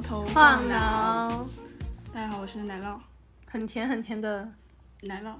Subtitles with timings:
[0.00, 1.46] 摇头晃脑。
[2.14, 2.98] 大家好，我是奶酪，
[3.44, 4.50] 很甜很甜的。
[5.02, 5.34] 奶酪，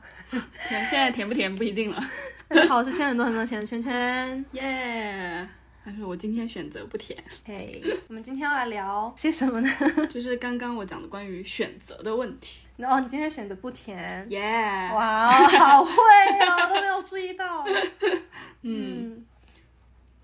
[0.68, 1.98] 甜现在甜不甜不一定了，
[2.46, 4.44] 大家好，我是圈很多很多钱的圈圈。
[4.52, 5.48] 耶、
[5.82, 9.70] 但是我今天选择不甜，嘿、我们今天要来聊些什么呢？
[10.10, 14.26] 就是刚刚我讲的关于选择的问题，哦，你今天选择不甜。
[14.28, 14.42] 耶、
[14.92, 17.64] 哇哦，好会哦，都没有注意到。
[18.60, 19.24] 嗯，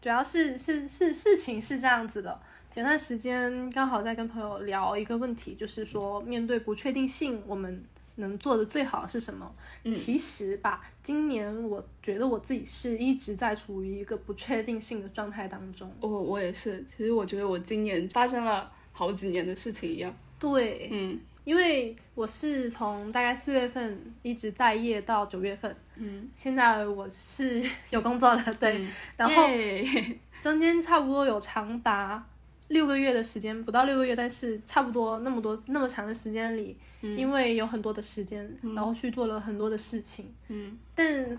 [0.03, 2.39] 主要是是是事情是这样子的。
[2.77, 7.83] 前段时间刚好在跟朋友聊一个问题，就是说面对不确定性，我们
[8.17, 9.51] 能做的最好的是什么？
[9.85, 15.91] 其实吧，今年我觉得我自己是一直在处于一个不确定性的状态当中。
[16.01, 21.19] 我我也是，其实我觉得我今年发生了好几年的事情一样，对，嗯。
[21.45, 28.89] 因为我是从大概四月份一直待业到九月份，嗯，现在我是 有工作了，对，嗯。
[29.17, 29.45] 然后
[30.43, 32.27] 中间差不多有长达
[32.69, 40.77] 六个月的时间，不到六个月，但是差不多那么多那么长的时间里，因为有很多的时间，然后去做了很多的事情，嗯。
[40.95, 41.37] 但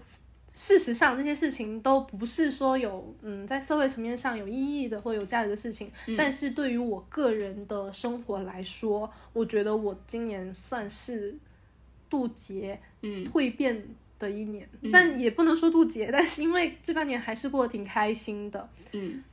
[0.54, 11.36] 事实上这些事情都不是说有嗯在社会层面上有意义的或有价值的事情，但是对于我个人的生活来说，我觉得我今年算是
[12.10, 13.26] 渡劫嗯。
[13.26, 13.84] 蜕变
[14.18, 18.68] 的一年，但也不能说渡劫，但是因为这半年还是过得挺开心的。
[18.94, 19.24] 嗯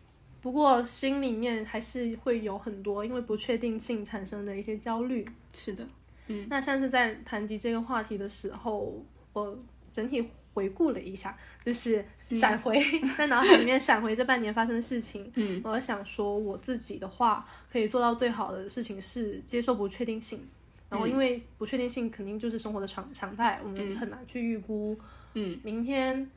[0.45, 5.27] 不过心里面还是会有很多因为不确定性产生的一些焦虑。
[5.55, 5.89] 是的，
[6.27, 9.03] 嗯那上次在谈及这个话题的时候，
[9.33, 9.59] 我
[9.91, 12.79] 整体回顾了一下，就是闪回、
[13.17, 15.33] 在脑海里面闪回这半年发生的事情。
[15.37, 20.47] 嗯，我想说我自己的话，可以做到最好的事情是接受不确定性。
[20.91, 24.95] 然后，因为不确定性肯定就是生活的常常态，我们很难去预估，
[25.33, 26.31] 嗯，明天、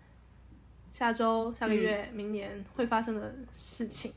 [0.97, 4.11] 下周、下个月、明年会发生的事情。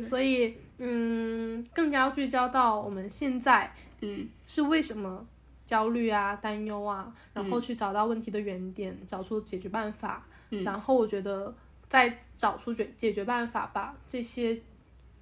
[0.00, 5.24] 所以，嗯，更加聚焦到我们现在嗯是为什么
[5.64, 10.26] 焦虑啊、担忧啊，然后去找到问题的原点，找出解决办法。
[10.64, 11.54] 然后我觉得，
[11.88, 14.60] 在找出解解决办法，把这些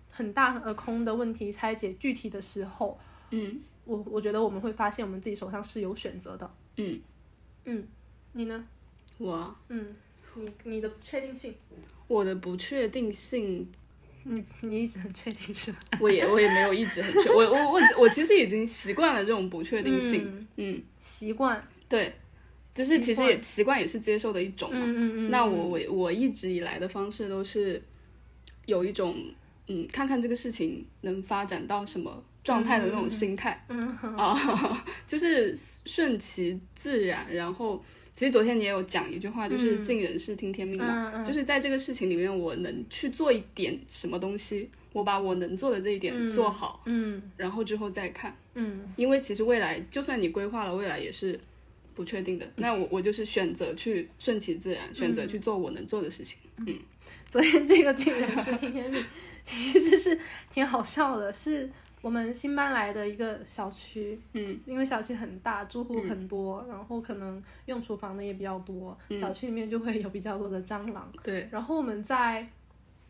[0.09, 2.99] 很大而空的问题拆解具体的时候，
[3.31, 6.51] 嗯我我觉得我们会发现我们自己手上是有选择的。
[6.77, 6.99] 嗯，
[7.67, 7.87] 嗯，
[8.33, 8.67] 你呢？
[9.19, 9.95] 我嗯，
[10.35, 11.55] 你你的不确定性，
[12.09, 13.67] 我的不确定性
[14.25, 15.79] 你你一直很确定是吧？
[16.01, 20.25] 我也我也没有一直很确，我我我我其实已经习惯了这种不确定性，
[20.57, 21.63] 嗯嗯，习惯。
[21.89, 22.15] 对，
[22.75, 24.79] 就是其实也习惯也是接受的一种嘛。
[24.81, 25.31] 嗯嗯嗯。
[25.31, 27.83] 那我我我一直以来的方式都是
[28.67, 29.17] 有一种
[29.69, 34.35] 嗯，看看这个事情能发展到什么状态的那种心态，嗯啊，
[35.07, 35.55] 就是
[35.85, 37.83] 顺其自然，然后。
[38.15, 48.37] 其实昨天你也有讲一句话，就是尽人事听天命嘛，就是在这个事情里面，我能去做一点什么东西，我把我能做的这一点做好，嗯然后之后再看。
[48.55, 51.41] 嗯因为其实未来，就算你规划了未来，也是
[51.95, 52.47] 不确定的。
[52.57, 56.39] 那我我就是选择去顺其自然，选择去做我能做的事情。
[56.59, 56.67] 嗯
[57.31, 59.03] 昨天这个尽人事听天命，
[59.43, 60.19] 其实是
[60.51, 61.69] 挺好笑的，是
[62.03, 64.61] 我们新搬来的一个小区，嗯。
[64.67, 71.11] 因为小区很大，住户很多，然后可能用厨房的也比较多，小区里面就会有比较多的蟑螂。
[71.23, 72.47] 对，然后我们在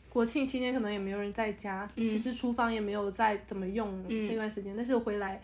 [0.08, 2.06] 国庆期间可能也没有人在家，嗯。
[2.06, 5.42] 其实厨房也没有再怎么用那段时间，但是我回来。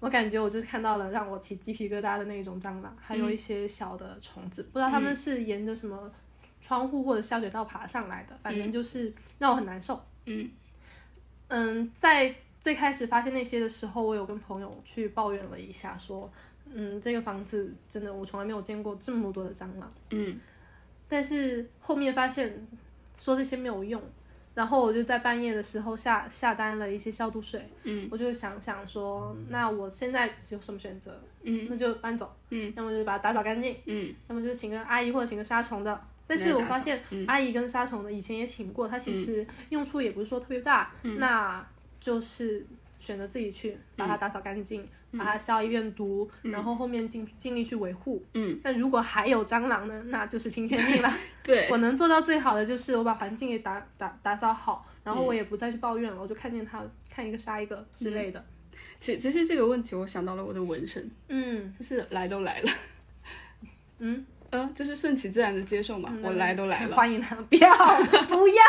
[0.00, 6.12] 我感觉我就是看到了让我起鸡皮疙瘩的那种蟑螂，还有一些小的虫子，不知道它们是沿着什么
[6.60, 10.04] 窗户或者下水道爬上来的，反正就是让我很难受。
[10.24, 10.50] 嗯。
[11.46, 16.30] 嗯，在最开始发现那些的时候，我有跟朋友去抱怨了一下，说，
[16.72, 19.92] 嗯，这个房子真的我从来没有见过这么多的蟑螂。
[20.10, 20.38] 嗯
[21.08, 22.64] 但是后面发现
[23.16, 24.00] 说这些没有用，
[24.54, 27.68] 然后我就在半夜的时候下下单了一些消毒水。
[27.82, 31.20] 嗯，我就想想说，那我现在有什么选择？
[31.42, 32.32] 嗯，那就搬走。
[32.50, 36.00] 嗯，要么就是把它打扫干净，嗯要么就是请个阿姨或者请个杀虫的。
[36.28, 41.66] 但是我发现阿姨跟杀虫的以前也请过，它其实用处也不是说特别大，那
[42.02, 42.66] 就是
[42.98, 48.20] 选择自己去把它打扫干净，把它消一遍毒，然后后面尽尽力去维护。
[48.34, 51.16] 嗯，但如果还有蟑螂呢，那就是听天命了。
[51.44, 58.44] 对，我能做到最好的就是我把环境给打打打扫好，然后我也不再去抱怨了，我就看见它看一个杀一个之类的。
[58.98, 61.72] 其其实这个问题，我想到了我的纹身，嗯。
[61.78, 62.70] 就是来都来了，
[63.98, 67.72] 嗯，呃，就是顺其自然的接受嘛，我来都来了，欢迎他，不要
[68.28, 68.64] 不要。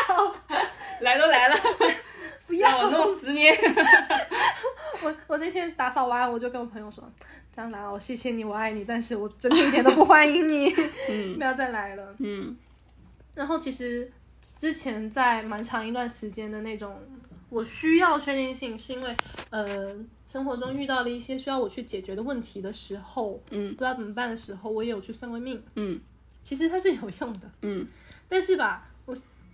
[1.00, 1.54] 来都来了，
[2.46, 2.78] 不要。
[2.78, 3.46] 我弄死你。
[5.02, 7.04] 我我那天打扫完，我就跟我朋友说
[7.52, 10.70] ：“张兰，我谢谢你，我爱你，但是我真的一点都不欢迎你，
[11.36, 12.14] 不要再来了。
[12.18, 12.56] 嗯。
[13.34, 14.10] 然后其实
[14.40, 16.96] 之前在蛮长一段时间的那种
[17.50, 19.14] 我需要确定性，是因为
[19.50, 19.94] 呃，
[20.26, 26.00] 生活中遇到了一些需要我去解决的问题的时候，嗯，不知道怎么办的时候，我也有去算过命，嗯。
[26.44, 27.86] 其实它是有用的，嗯。
[28.28, 28.93] 但是吧，我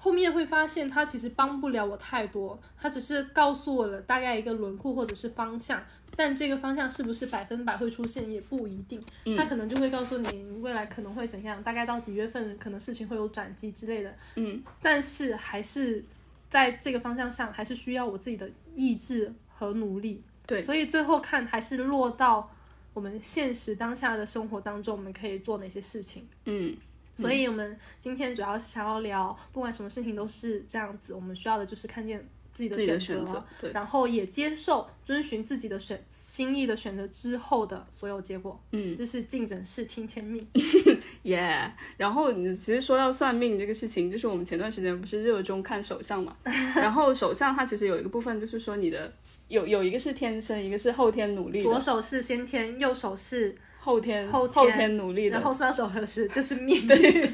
[0.03, 5.81] 后面会发现它其实帮不了我太多，它只是告诉我了大概一个轮廓或者是方向，
[6.17, 8.99] 但这个方向是不是百分百会出现也不一定，
[9.37, 14.63] 它可能就会告诉你未来可能会怎样，大概到几月份可能事情会有转机之类的，嗯。
[14.81, 16.03] 但是还是
[16.49, 20.23] 在这个方向上，还是需要我自己的意志和努力。
[20.47, 20.65] 对。
[20.65, 22.51] 所以最后看还是落到
[22.95, 26.27] 我们现实当下的生活当中，我们可以做哪些事情。
[26.47, 26.75] 嗯
[27.17, 40.47] 所以我们今天主要是想要聊，不管什么事情都是这样子，我们需要的就是看见自己的选选择对然后也接受遵循自己的选心意的选择之后的所有结果，嗯就是尽人事听天命。
[41.23, 41.73] 耶。
[41.97, 46.37] 然后你其实说到算命这个事情，就是我们前段时间不是热衷看手相嘛，
[46.75, 49.13] 然后手相它其实有一个部分就是说你的
[49.49, 55.37] 有有一个是天生，一个是后天努力，左手是先天，右手是后天后天天努力的。
[55.37, 57.33] 然，后双手合十就是命运。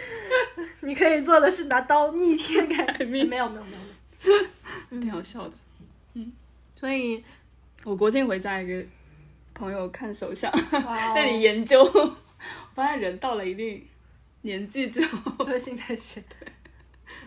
[0.82, 3.80] 你可以做的是拿刀逆天改命，没有没有没有。
[5.00, 5.52] 挺好笑的。
[6.14, 6.32] 嗯。
[6.76, 7.24] 所以，
[7.84, 8.86] 我国庆回家一个
[9.52, 12.16] 朋友看手相，哇 那里研究，我
[12.74, 13.84] 发现人到了一定
[14.42, 16.22] 年纪之后，就会信这些。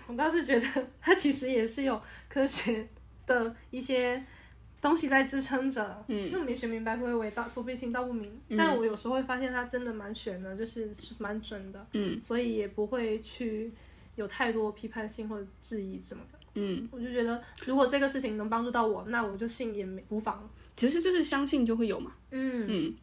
[0.08, 2.88] 我倒是觉得他其实也是有科学
[3.26, 4.22] 的一些
[4.82, 6.04] 东西在支撑着。
[6.08, 8.42] 嗯因为没学明白，所以我也道说不清道不明。
[8.58, 13.72] 但我有时候会发现它真的蛮玄的，就是是蛮准的，嗯所以也不会去
[14.16, 16.40] 有太多批判性或者质疑什么的。
[16.56, 20.50] 嗯，我就觉得，如果这个事情能帮助到我，那我就信也没无妨。
[20.76, 22.12] 其实就是相信就会有嘛。
[22.32, 22.96] 嗯，嗯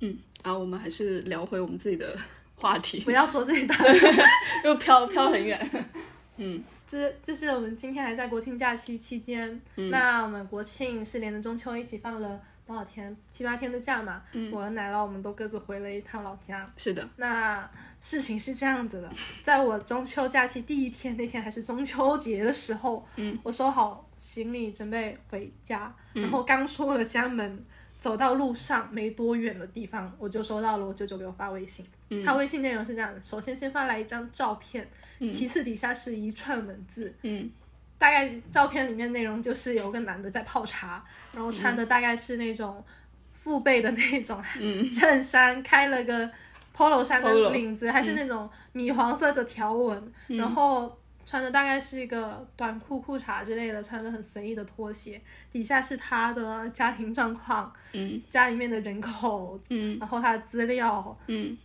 [0.00, 2.18] 嗯，然后我们还是聊回我们自己的
[2.56, 3.76] 话题，不要说这一大
[4.64, 5.86] 又飘飘很远。
[6.38, 6.60] 嗯
[6.94, 9.60] 这这是我们今天还在国庆假期期间，
[9.90, 13.16] 那我们国庆是连着中秋一起放了多少天？
[13.32, 14.22] 七八天的假嘛。
[14.52, 16.64] 我和奶酪我们都各自回了一趟老家。
[16.76, 17.68] 是的，那
[18.00, 19.10] 事情是这样子的，
[19.42, 27.64] 在我中秋假期第一天，那天还是中秋节的时候，嗯，我收好行李准备回家，然后刚出了家门，
[28.04, 31.82] 走到路上没多远的地方，我就收到了我舅舅给我发微信。
[32.22, 34.86] 他微信内容是这样的：首先先发来一张照片，
[35.20, 37.50] 其次底下是一串文字，嗯。
[37.96, 41.02] 大概照片里面内容就是有个男的在泡茶，
[41.32, 42.84] 然后穿的大概是那种
[43.32, 44.84] 父辈的那种嗯。
[44.92, 46.30] 衬衫，开了个
[46.76, 50.94] polo 衫的领子，还是那种米黄色的条纹，然后
[51.26, 61.56] 穿的大概是一个短裤、裤衩之类的，穿的很随意的拖鞋，底下是他的家庭状况，嗯 家里面的人口，嗯然后他的资料，嗯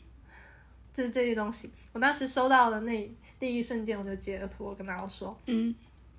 [0.94, 1.72] 就是这些东西。
[1.92, 5.74] 我当时收到的那第一瞬间，我就截了图，我跟他说，嗯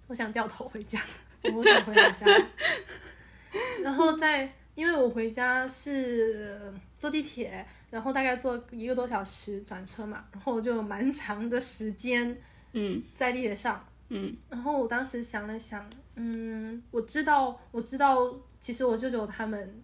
[0.06, 1.00] 我想掉头回家，
[1.44, 2.26] 我不想回老家。
[3.82, 12.36] 然后在，因为我回家是坐地铁，然后大概坐一个多小时转车嘛，然后我就有蛮长的时间
[12.72, 13.02] 嗯。
[13.16, 13.84] 在地铁上。
[14.08, 14.36] 嗯。
[14.48, 18.16] 然后我当时想了想，嗯，我知道，我知道，
[18.58, 19.82] 其实我舅舅他们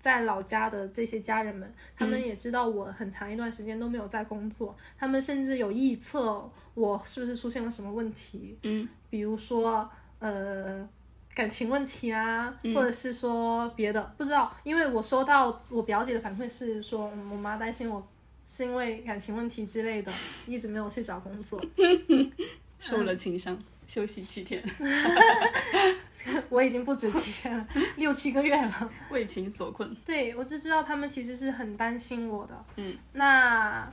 [0.00, 8.88] 在老家的这些家人们，他们也知道我很长一段时间都没有在工作，他们甚至有臆测我是不是出现了什么问题，嗯。
[9.10, 10.88] 比如说呃
[11.34, 18.06] 感情问题啊，或者是说别的，不知道，因为我收到我表姐的反馈是说，嗯我妈担心我
[18.52, 20.12] 是因为感情问题之类的，
[20.44, 21.64] 一直没有去找工作。
[22.80, 24.60] 受了情伤，休息七天，
[26.50, 28.92] 我已经不止七天了，六七个月了。
[29.10, 29.94] 为情所困。
[30.04, 32.64] 对，我只知道他们其实是很担心我的。
[32.76, 33.88] 嗯，那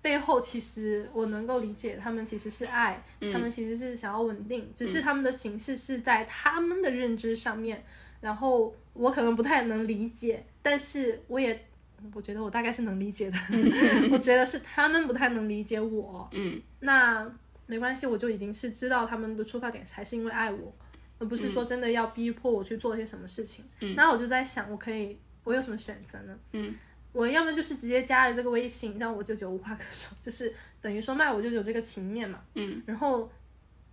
[0.00, 7.84] 背后其实我能够理解，他们其实是爱，他们其实是想要稳定，只是他们的形式是在他们的认知上面，
[8.22, 11.66] 然后我可能不太能理解，但是我也。
[12.14, 13.38] 我觉得我大概是能理解的，
[14.10, 17.30] 我觉得是他们不太能理解我，嗯那
[17.66, 20.74] 没关系，我就已经是知道他们的出发点还是因为爱我，
[21.18, 23.64] 而不是说真的要逼迫我去做些什么事情。
[23.80, 26.38] 嗯那我就在想，我可以，我有什么选择呢？
[26.52, 26.74] 嗯，
[27.12, 32.40] 我要么就是直接加了这个微信，让我舅舅无话可说，就是等于说卖我舅舅这个情面嘛。
[32.54, 33.30] 嗯，然后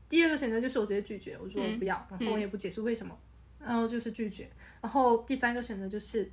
[0.09, 3.15] 第二个选择就是我直接拒绝，我说我不要，然后我也不解释为什么，
[3.59, 4.49] 然后就是拒绝。
[4.81, 6.29] 然后第三个选择就是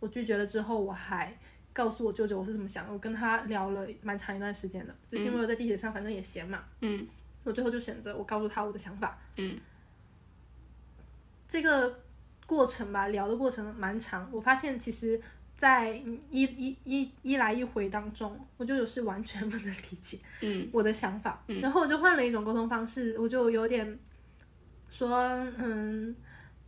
[0.00, 1.36] 我拒绝了之后，我还
[1.72, 7.06] 告诉我舅舅我是怎么想的，我跟他聊了蛮长一段时间的，就是因为我在地铁上反正也闲嘛，嗯。
[7.44, 9.18] 我最后就选择我告诉他我的想法。
[9.36, 9.56] 嗯。
[11.46, 12.00] 这个
[12.44, 15.20] 过程吧，聊的过程蛮长，我发现其实
[15.56, 20.68] 在一一一一来一回当中，我舅舅是完全不能理解嗯。
[20.72, 23.96] 我的想法，然后我就换了一种沟通方式，我就有点
[24.90, 25.18] 说，
[25.58, 26.14] 嗯，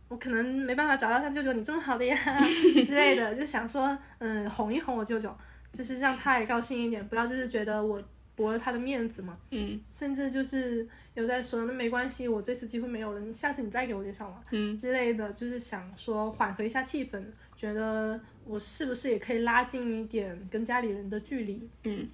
[0.09, 2.17] 我可能没办法找到像舅舅你这么好的呀
[2.83, 5.33] 之类的，就想说，嗯，哄一哄我舅舅，
[5.71, 8.03] 就是让他也高兴一点，不要就是觉得我
[8.35, 14.41] 驳了他的面子嘛，嗯甚至就是有在说，那没关系，我这次机会没有了，你下次你再给我介绍嘛。
[14.51, 17.21] 嗯之类的，就是想说缓和一下气氛，
[17.55, 22.07] 觉得我是不是也可以拉近一点跟家里人的距离，嗯，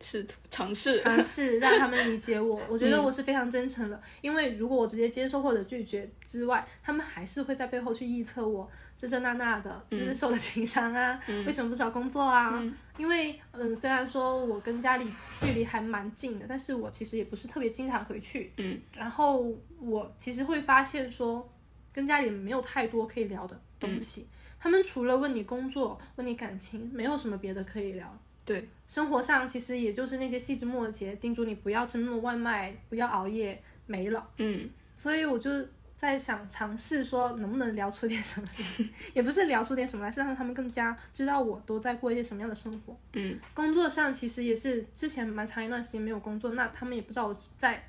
[0.00, 2.60] 试图尝试，尝试 让他们理解我。
[2.68, 12.62] 我觉得我是非常真诚的，因为如果我直接接受或者拒绝之外，他们还是会在背后去臆测我这这那那的，是就是受了情伤啊，为什么不找工作啊？
[12.96, 15.08] 因为嗯，虽然说我跟家里
[15.40, 18.52] 距离还蛮近的，但是我其实也不是特别经常回去。
[18.56, 21.48] 嗯，然后我其实会发现说，
[21.92, 24.26] 跟家里没有太多可以聊的东西。
[24.60, 28.18] 他们除了问你工作、问你感情，没有什么别的可以聊。
[28.48, 34.26] 对，生活上其实也就是那些细枝末节，叮嘱你不要吃那么多外卖，不要熬夜，没了。
[34.38, 35.50] 嗯所以我就
[35.94, 38.48] 在想尝试说，能不能聊出点什么，
[39.12, 42.96] 也不是聊出点什么来，是让他们更加知道我都在过一些什么样的生活。
[43.12, 47.86] 嗯工作上其实也是之前蛮长一段时间没有工作，那他们也不知道我在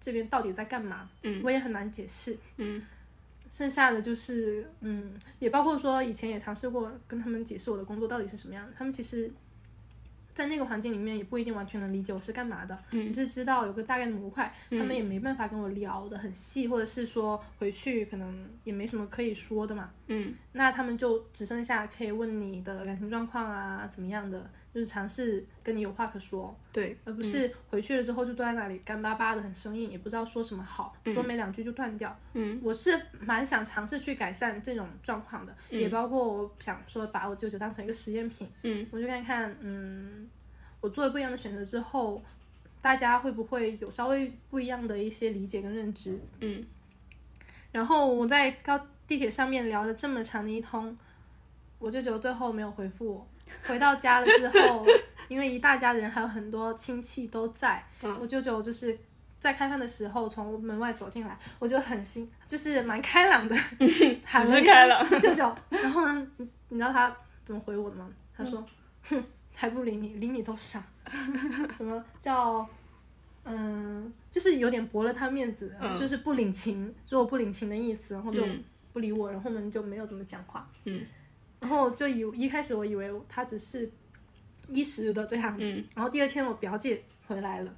[0.00, 2.34] 这边到底在干嘛，嗯我也很难解释。
[2.56, 2.80] 嗯
[3.50, 9.28] 剩下的就是，嗯，也包括说以前也尝试过跟他们解释我的工作到底是什么样的，他们其实，
[10.38, 13.04] 在那个环境里面也不一定完全能理解我是干嘛的，嗯。
[13.04, 20.32] 只是知道有个大概的模块，他们也没办法跟我聊的很细，或者是说回去可能也没什么可以说的嘛，嗯。
[20.52, 32.14] 那他们就只剩下可以问你的感情状况啊，怎么样的，就是尝试跟你有话可说，对，而不是回去了之后就坐在那里干巴巴的很生硬，也不知道说什么好，说没两句就断掉。
[32.34, 40.28] 嗯我是蛮想尝试去改善这种状况的，也包括我想说把我舅舅当成一个实验品，嗯我就看看，嗯，
[40.80, 42.22] 我做了不一样的选择之后，
[42.82, 46.20] 大家会不会有稍微不一样的一些理解跟认知。
[46.40, 46.64] 嗯
[47.72, 50.96] 然后我在高地铁上面聊了这么长的一通，
[51.78, 53.28] 我舅舅最后没有回复我。
[53.66, 54.86] 回到家了之后，
[55.28, 57.84] 因为一大家的人还有很多亲戚都在，
[58.20, 58.98] 我舅舅就是
[59.40, 63.56] 在开饭的时候从门外走进来，我就很心，就是蛮开朗的，
[64.24, 65.56] 喊了开朗声舅舅。
[65.70, 68.08] 然后呢，你你知道他怎么回我的吗？
[68.36, 68.64] 他说
[69.08, 70.82] ：“哼，才不理你，理你都傻。”
[71.76, 72.68] 什么叫？
[73.50, 78.62] 嗯，就是有点驳了他面子，就是不领情，说我不领情的意思，然后就嗯
[78.92, 80.68] 不理我，然后我们就没有怎么讲话。
[80.84, 81.00] 嗯
[81.60, 83.90] 然后就以一开始我以为他只是
[84.68, 87.74] 一时的这样子，嗯然后第二天我表姐回来了，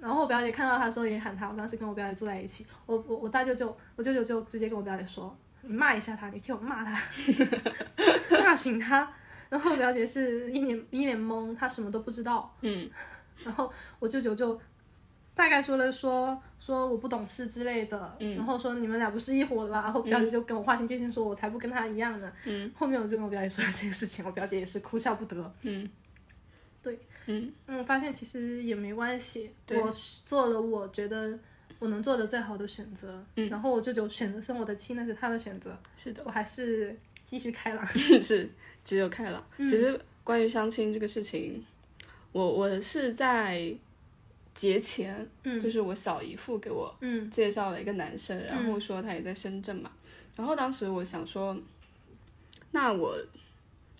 [0.00, 7.00] 然后我表姐看到他的时候也喊他，我当时跟我表姐坐在一起，我我我大舅舅，我舅舅就直接跟我表姐说，你骂一下他，你替我骂他，
[8.44, 9.12] 骂醒他。
[9.48, 12.50] 然后我表姐是一脸一脸懵，她什么都不知道。
[12.62, 12.88] 嗯
[13.44, 14.58] 然后我舅舅就
[15.34, 19.82] 大概说了说说我不懂事之类的，嗯然后说你们俩不是一伙的吧？
[19.82, 22.32] 然后表姐就跟我划清界限，说我才不跟他一样呢。
[22.44, 25.52] 嗯后面我就跟我表姐说了这个事情，我表姐也是哭笑不得。
[25.62, 25.90] 嗯，
[26.80, 29.90] 对，嗯嗯，发现其实也没关系，我
[30.24, 31.36] 做了我觉得
[31.80, 33.20] 我能做的最好的选择。
[33.34, 37.84] 嗯然后我舅舅选择生我的气，那是他的选择，是的，我还是继续开朗。
[38.22, 38.48] 是
[38.84, 39.44] 只有开朗。
[39.58, 41.60] 其实关于相亲这个事情，
[42.30, 43.74] 我我是在
[44.54, 45.60] 节前，嗯。
[45.60, 47.30] 就是我小姨父给我嗯。
[47.30, 49.90] 介绍了一个男生，然后说他也在深圳嘛，
[50.36, 51.56] 然后当时我想说，
[52.70, 53.16] 那我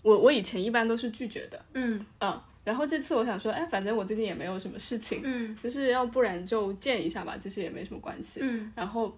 [0.01, 2.05] 我我以前一般都是拒绝的，嗯。
[2.19, 5.55] 嗯，然后这次我想说，哎，反正我最近也没有什么事情，嗯。
[5.61, 8.39] 就是要不然就见一下吧，其实也没什么关系。
[8.41, 8.71] 嗯。
[8.75, 9.15] 然后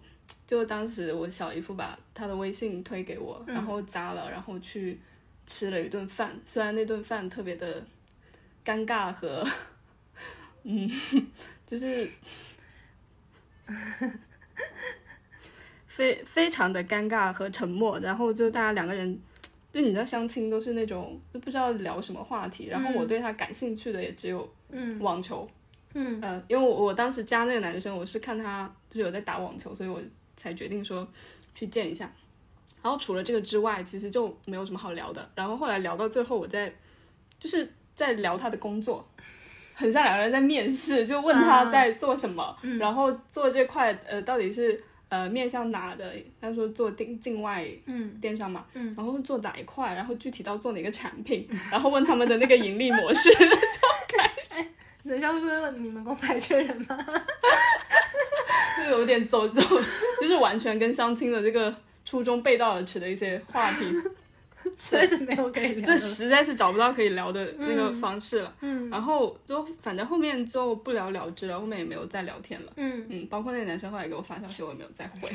[0.47, 4.99] 就当时我小姨夫把他的微信推给我，然后加了，然后去
[5.45, 6.31] 吃了一顿饭。
[6.45, 7.83] 虽然那顿饭特别的
[8.65, 9.47] 尴尬和，
[10.67, 10.89] 嗯，
[11.65, 12.09] 就是
[15.87, 17.99] 非非常的尴尬和沉默。
[17.99, 19.17] 然后就大家两个人，
[19.71, 22.65] 就你知道相亲都是那种就不知道聊什么话题。
[22.65, 25.47] 然后我对他感兴趣的也只有嗯网球。
[25.93, 30.01] 嗯呃，因为我我当时加那个男生，我是看他就是有在打网球，所以我
[30.35, 31.07] 才决定说
[31.53, 32.11] 去见一下。
[32.81, 35.29] 然后除了这个之外，其实就没有什么好聊的。
[35.35, 36.73] 然后后来聊到最后，我在
[37.39, 39.07] 就是在聊他的工作，
[39.75, 46.13] 很像两个人在面试，就问他在做什么，然后做这块呃到底是呃面向哪的？
[46.41, 54.67] 他说做境境外嗯电商嘛，嗯然后做哪一块，然后具体到做哪个产品， 然后问他们的那个盈利模式 就开始。
[55.07, 56.97] 等一下会不会问你们公司还缺人吗？
[58.77, 59.61] 就有点走走，
[60.19, 63.85] 就是完全跟相亲的这个初衷背道而驰的一些话题。
[64.77, 65.97] 实在是没有可以聊这。
[65.97, 68.55] 实在是找不到可以聊的那个方式了。
[68.61, 72.71] 嗯然后就反正后面就不了了之了，后面也没有再聊天了。
[72.75, 75.29] 嗯，嗯，包括那个男生后来给我发消息，我也没有再回，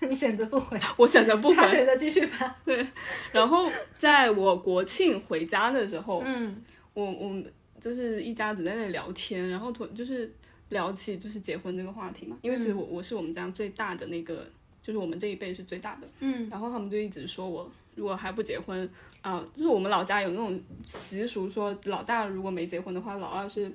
[0.08, 1.56] 你选择不回，我选择不回。
[1.56, 2.46] 他选择继续发。
[2.64, 2.86] 对
[3.32, 6.62] 然后在我国庆回家的时候，嗯
[6.94, 7.44] 我我们
[7.80, 10.32] 就是一家子在那里聊天，然后突就是
[10.70, 14.46] 聊起就是结婚这个话题嘛，因为其实我我是我们家最大的那个，
[14.82, 18.88] 就是我们这一辈是最大的，嗯然后他们就一直说我如果还不结婚
[19.22, 23.68] 啊、就是我们老家有那种习俗说老大如果没结婚的话，老二是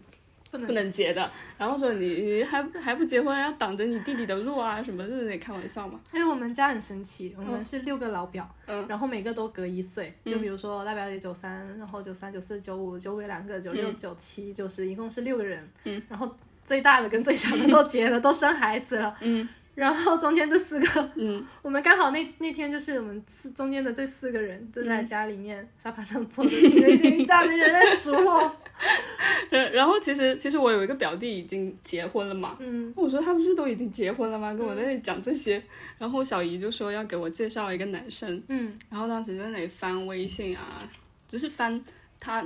[0.50, 8.86] 不能不能结的，然后说你你还还不结婚，要挡着你弟弟的路啊什么的，在那开玩笑嘛，因为我们家很神奇，我们是六个老表，嗯。
[8.88, 16.34] 然后每个都隔一岁，就比如说大表姐九三，然后九三、九四、九五、九五两个，九六、九七、九十，一共是六个人，嗯，然后
[16.66, 24.86] 最大的跟最小的都结了，都生孩子了，嗯然后中间这四个，嗯， 我们刚好那那天就是我们四中间的这四个人就嗯。
[24.88, 28.56] 在家里面、沙发上坐着，听着 一大堆人在数我，
[29.50, 32.92] 然然后其实其实我有一个表弟已经结婚了嘛，嗯。
[32.96, 34.54] 我说他不是都已经结婚了吗？
[34.54, 35.62] 跟我在那里讲这些，
[35.98, 38.78] 然后小姨就说要给我介绍一个男生，嗯。
[38.90, 40.88] 然后当时在那里翻微信啊，
[41.30, 41.82] 就是翻
[42.20, 42.44] 他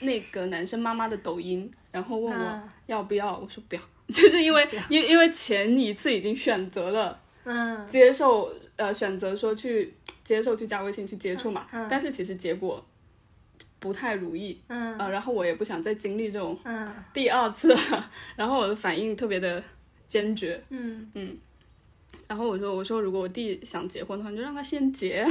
[0.00, 2.72] 那个男生妈妈的抖音，然后问我啊。
[2.86, 7.86] 要不要，我说不要，就是因为因因为前一次已经选择了嗯。
[7.88, 9.92] 接受，呃，选择说去
[10.24, 12.84] 接受去加微信去接触嘛，嗯但是其实结果
[13.78, 14.96] 不太如意，嗯。
[14.98, 16.92] 呃，然后我也不想再经历这种嗯。
[17.12, 19.62] 第二次了，然后我的反应特别的
[20.08, 21.10] 坚决，嗯。
[22.28, 25.24] 然后我说我说如果我弟想结婚的话，你就让他先结，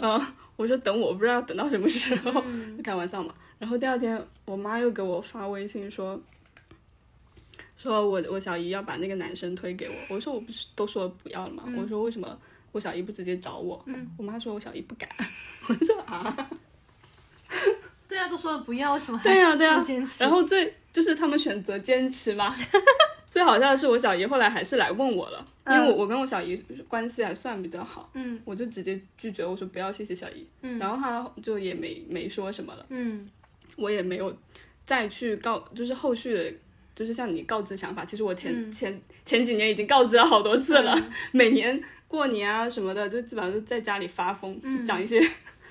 [0.00, 2.80] 嗯、 我说等我不知道等到什么时候，嗯。
[2.82, 3.34] 开玩笑嘛。
[3.58, 6.20] 然后第二天我妈又给我发微信说，
[7.76, 11.64] 说我我小姨要把那个男生推给我，我说我不是都说不要了吗？
[11.76, 12.38] 我说为什么
[12.72, 13.82] 我小姨不直接找我？
[13.86, 15.08] 嗯我妈说我小姨不敢，
[15.68, 16.50] 我说啊，
[18.08, 20.22] 对啊，都说了不要，为什么还对呀、对呀、要坚持？
[20.24, 22.54] 然后最就是他们选择坚持嘛。
[23.30, 26.56] 最好笑的是，我小姨后来还是来问我了，因为我我跟我小姨
[26.88, 30.46] 关系还算比较好，嗯我就直接拒绝，我说不要，谢谢小姨。
[30.62, 33.28] 嗯然后她就也没没说什么了，嗯
[33.76, 34.34] 我也没有
[34.86, 36.52] 再去告，就是后续的，
[36.96, 38.04] 就是向你告知想法。
[38.04, 40.96] 其实我前、嗯前前几年已经告知了好多次了，
[41.30, 45.20] 每年过年啊什么的，就基本上都在家里发疯，讲一些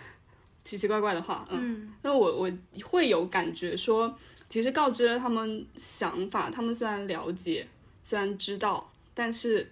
[0.64, 1.58] 奇奇怪怪的话，嗯。
[1.60, 2.52] 嗯那我我
[2.84, 4.16] 会有感觉说，
[4.48, 7.68] 其实告知了他们想法，他们虽然了解，
[8.04, 9.72] 虽然知道，但是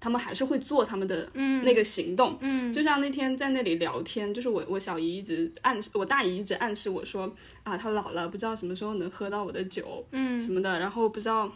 [0.00, 2.36] 他们还是会做他们的嗯那个行动。
[2.40, 7.32] 嗯就像那天在那里聊天，就是我我小姨一直暗示，我大姨一直暗示我说
[7.62, 11.50] 啊，她老了，不知道什么时候能喝到我的酒嗯什么的，然后不知道。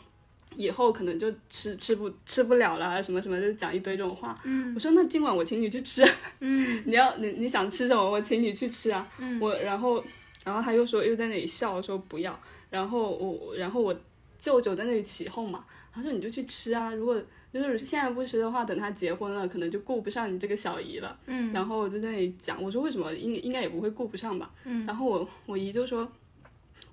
[0.54, 4.38] 以后可能就吃吃不吃不了了，什么什么，就讲一堆这种话。
[4.44, 6.04] 嗯我说那今晚我请你去吃，
[6.40, 9.08] 嗯 你要你你想吃什么，我请你去吃啊。
[9.16, 10.04] 嗯我然后
[10.44, 13.98] 然后他又说又在那里笑说不要，然后我然后我
[14.38, 17.18] 舅舅在那里起哄嘛，他说你就去吃啊，如果
[17.52, 21.18] 就是现在不吃的话，等他结婚了，可能就顾不上你这个小姨了。
[21.26, 24.50] 嗯然后我就在那里讲，我说为什么应应该也不会顾不上吧。
[24.64, 26.10] 嗯然后我我姨就说，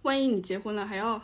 [0.02, 1.22] 万一你结婚了还要。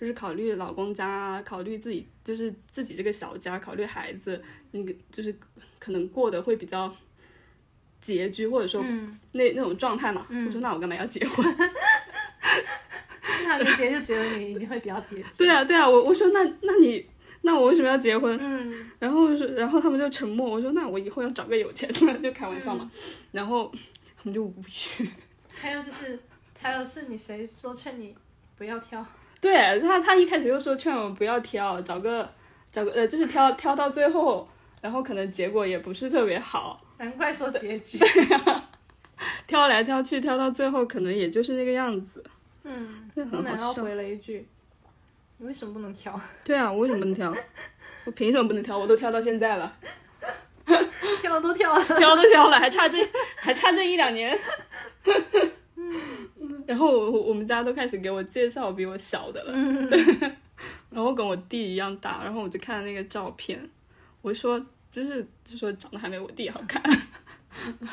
[0.00, 5.36] 就是考虑老公家啊，考虑自己就是自己这个小家，考虑孩子，那个就是
[5.80, 6.88] 可能过得会比较
[8.00, 10.24] 拮据，或者说嗯，那那种状态嘛。
[10.46, 11.44] 我说那我干嘛要结婚？
[13.44, 15.26] 那没结就觉得你一定会比较拮据。
[15.36, 17.04] 对啊对啊，我我说那那你
[17.42, 18.36] 那我为什么要结婚？
[18.40, 20.50] 嗯然后是然后他们就沉默。
[20.50, 22.90] 我说那我以后要找个有钱的， 就开玩笑嘛。
[23.32, 23.70] 然后
[24.16, 25.08] 他们就无语。
[25.54, 26.18] 还有就是，
[26.60, 28.14] 还有是你谁说劝你
[28.56, 29.04] 不要挑？
[29.40, 32.28] 对他他一开始就说劝我不要挑，找个
[32.72, 34.48] 找个呃就是挑挑到最后，
[34.80, 36.80] 然后可能结果也不是特别好。
[36.98, 37.98] 难怪说结局。
[39.46, 42.22] 挑来挑去，挑到最后可能也就是那个样子。
[42.62, 44.46] 嗯，这很好笑然后回了一句
[45.38, 46.20] ：“你为什么不能挑？
[46.44, 47.34] 对啊，我为什么不能挑？
[48.04, 48.76] 我凭什么不能挑？
[48.78, 49.76] 我都挑到现在了。
[51.20, 51.84] 挑都挑了。
[51.96, 52.98] 挑都挑了，还差这
[53.36, 54.38] 还差这一两年。
[56.66, 59.88] 然后我我们家都开始给我介绍比我小的了，嗯
[60.90, 63.58] 然后跟我弟一样大，然后我就看那个照片，
[64.20, 66.82] 我说就是就说长得还没我弟好看，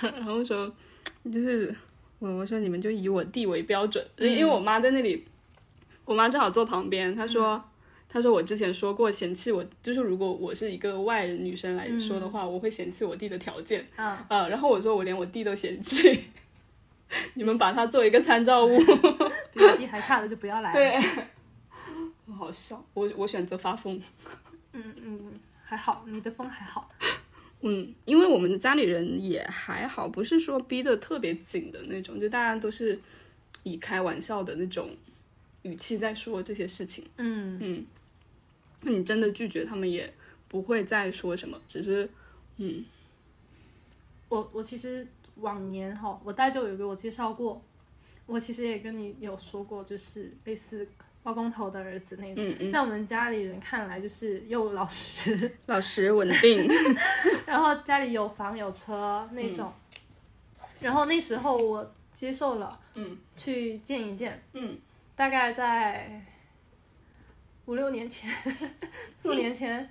[0.01, 0.69] 然后说
[1.31, 1.73] 就是
[2.19, 5.25] 我我说你们就以我弟为标准，因因为我妈在那里，
[6.05, 7.63] 我妈正好坐旁边，她说。
[8.07, 13.85] 她说：“我之前说过嫌弃我，就是如果我是一个外人女生来说的话，我会嫌弃我弟的条件。
[13.97, 16.17] 嗯，呃，然后我说我连我弟都嫌弃，
[17.33, 18.77] 你们把他做一个参照物，
[19.51, 20.97] 比我弟还差的就不要来 了。，对，
[22.25, 22.81] 很好笑。
[22.93, 23.99] 我我选择发疯，
[24.71, 25.33] 嗯嗯，
[25.65, 26.89] 还好，你的风还好。
[27.61, 32.97] 嗯，因为我们家里人也还好，不是说逼得特别紧的那种，就大家都是
[33.63, 34.89] 以开玩笑的那种
[35.65, 37.03] 语气在说这些事情。
[37.17, 37.57] 嗯。
[37.61, 37.85] 嗯，
[38.81, 40.13] 那你真的拒绝他们也
[40.47, 42.09] 不会再说什么，只是
[42.57, 42.85] 嗯。
[44.29, 47.61] 我我其实往年哈，我大舅有给我介绍过，
[48.25, 50.87] 我其实也跟你有说过，就是类似
[51.23, 56.67] 包工头的儿子那种，嗯嗯，在我们家里人看来就是又老实， 老实稳定。
[57.45, 59.71] 然后家里有房有车那种，
[60.79, 64.77] 然后那时候我接受了，嗯，去见一见，嗯，
[65.15, 66.21] 大概在
[67.65, 68.29] 五六年前，
[69.17, 69.89] 四五年前，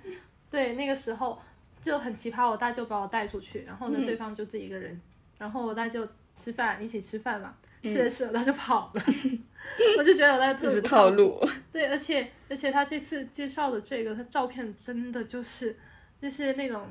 [0.49, 1.41] 对，那个时候
[1.81, 5.01] 就很奇葩，我大舅把我带出去，然后呢，嗯对方就自己一个人，
[5.37, 9.03] 然后我大舅吃饭一起吃饭嘛，嗯吃着吃着他就跑了，
[9.97, 11.37] 我就觉得我在特别这是套路。
[11.71, 15.77] 对，而且而且他这次介绍的这个，他照片真的就是
[16.21, 16.87] 就是那种，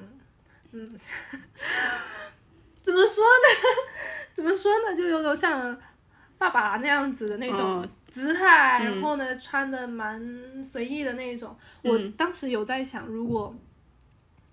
[0.72, 0.98] 嗯，
[2.82, 3.46] 怎么说呢？
[4.34, 4.94] 怎么说呢？
[4.94, 5.80] 就有种像
[6.36, 11.54] 爸爸那样子的那种嗯姿态，嗯然后呢穿的蛮随意的那种。
[11.82, 13.54] 我嗯当时有在想，如果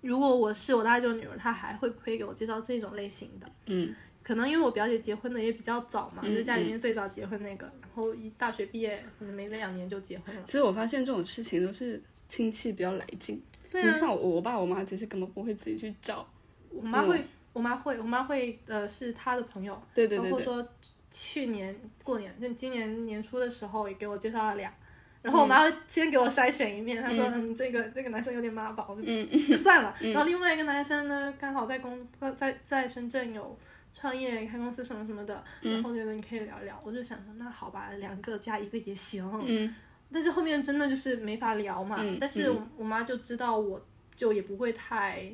[0.00, 3.46] 如果我是我大舅女儿，她还会不会给我介绍这种类型的？
[3.66, 3.94] 嗯
[4.24, 10.42] 可能因为我表姐结婚的也比较早嘛，嗯就是家里面最早结婚那个，然后一大学毕业可能没两年就结婚了。
[10.46, 13.42] 其实我发现这种事情都是亲戚比较来劲。
[13.70, 16.24] 对啊，你像我我爸我妈其实根本不会自己去找。
[16.70, 20.68] 我妈会，我妈会，我妈会，呃，是她的朋友，对对对对，包括说
[21.12, 24.72] 去年过年，就今年年初的时候也给我介绍了俩，
[25.20, 29.94] 然后我妈会先给我筛选一遍，她说嗯这个这个男生有点妈宝，就、嗯就算了。
[30.00, 32.00] 然后另外一个男生呢，刚好在公
[32.34, 33.56] 在在深圳有
[33.94, 39.30] 创业开公司什么什么的，然后觉得你可以聊一聊，我就想说那好吧，两个加一个也行。
[39.46, 39.72] 嗯
[40.14, 43.82] 但是后面真的就是没法聊嘛，嗯但是我我妈就知道我
[44.14, 45.32] 就也不会太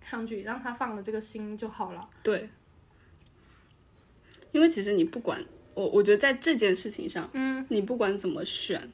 [0.00, 2.06] 抗拒，让她放了这个心就好了。
[2.22, 2.46] 对，
[4.56, 8.90] 因为其实你不管我，我觉得在这件事情上，嗯，你不管怎么选，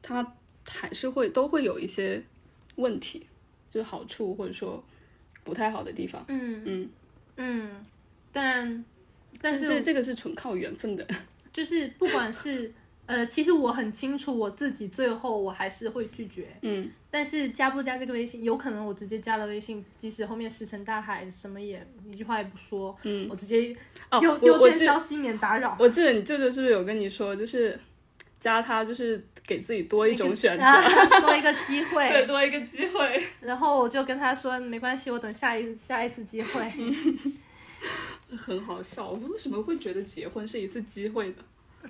[0.00, 0.34] 它
[0.66, 2.22] 还是会都会有一些
[2.76, 3.26] 问题，
[3.70, 4.82] 就是好处或者说
[5.42, 6.24] 不太好的地方。
[6.28, 6.88] 嗯嗯，
[7.36, 7.86] 嗯，
[8.32, 8.82] 但
[9.42, 11.06] 但是这这个是纯靠缘分的。
[11.52, 12.72] 就是不管是
[13.06, 23.76] 呃，其实我很清楚我自己最后我还是会拒绝，嗯但是加不加这个微信，有可能我直接加了微信，即使后面石沉大海，什么也一句话也不说，嗯，我直接
[24.10, 25.76] 哦，邮我我记邮件消息免打扰。
[25.78, 27.78] 我记得你舅舅是不是有跟你说，就是
[28.40, 33.22] 加他就是给自己多一种选 择，啊，多一个机会 对，会，多一个机会。
[33.40, 36.72] 然后我就跟他说没关系，我等下一下一次机会。
[38.36, 41.34] 很好笑，我为什么会觉得结婚是一次机会呢？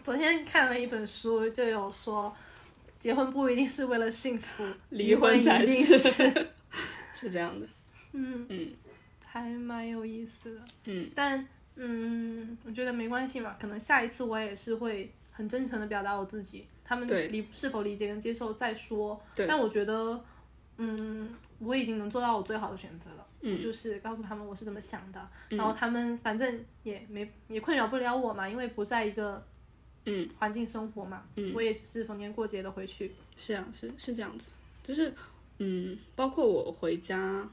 [0.02, 2.34] 昨天看了一本书，就有说，
[2.98, 6.48] 结婚不一定是为了幸福， 离婚才是是。
[7.30, 7.66] 这样的。
[8.12, 8.72] 嗯，嗯
[9.24, 10.60] 还蛮有意思的。
[10.84, 19.20] 嗯，但嗯，我觉得没关系嘛，可能下一次我也是会很真诚的表达我自己，他们理是否理解跟接受再说。
[19.34, 20.22] 对但我觉得，
[20.76, 23.26] 嗯，我已经能做到我最好的选择了。
[23.62, 29.44] 就是告诉他们我是怎么想的，然后他们反正也没也困扰不了我嘛，因为不在一个
[30.06, 30.28] 嗯。
[30.38, 31.52] 环境生活嘛，嗯。
[31.54, 33.10] 我也只是逢年过节的回去。
[33.36, 34.48] 是啊，是是这样子，
[34.82, 35.12] 就是
[35.58, 37.48] 嗯，包括我回家，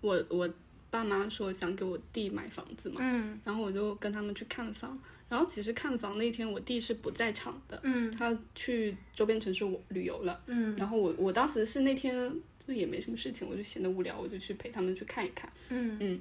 [0.00, 0.48] 我我
[0.90, 3.38] 爸妈说想给我弟买房子嘛，嗯。
[3.44, 8.10] 然后我就跟他们去看房，然后其实看房那天我弟是不在场的，嗯。
[8.10, 10.74] 他去周边城市旅游了，嗯。
[10.76, 12.32] 然后我我当时是那天
[12.66, 15.52] 就也没什么事情，我就闲得无聊，我就去陪他们去看一看。
[15.68, 16.20] 嗯。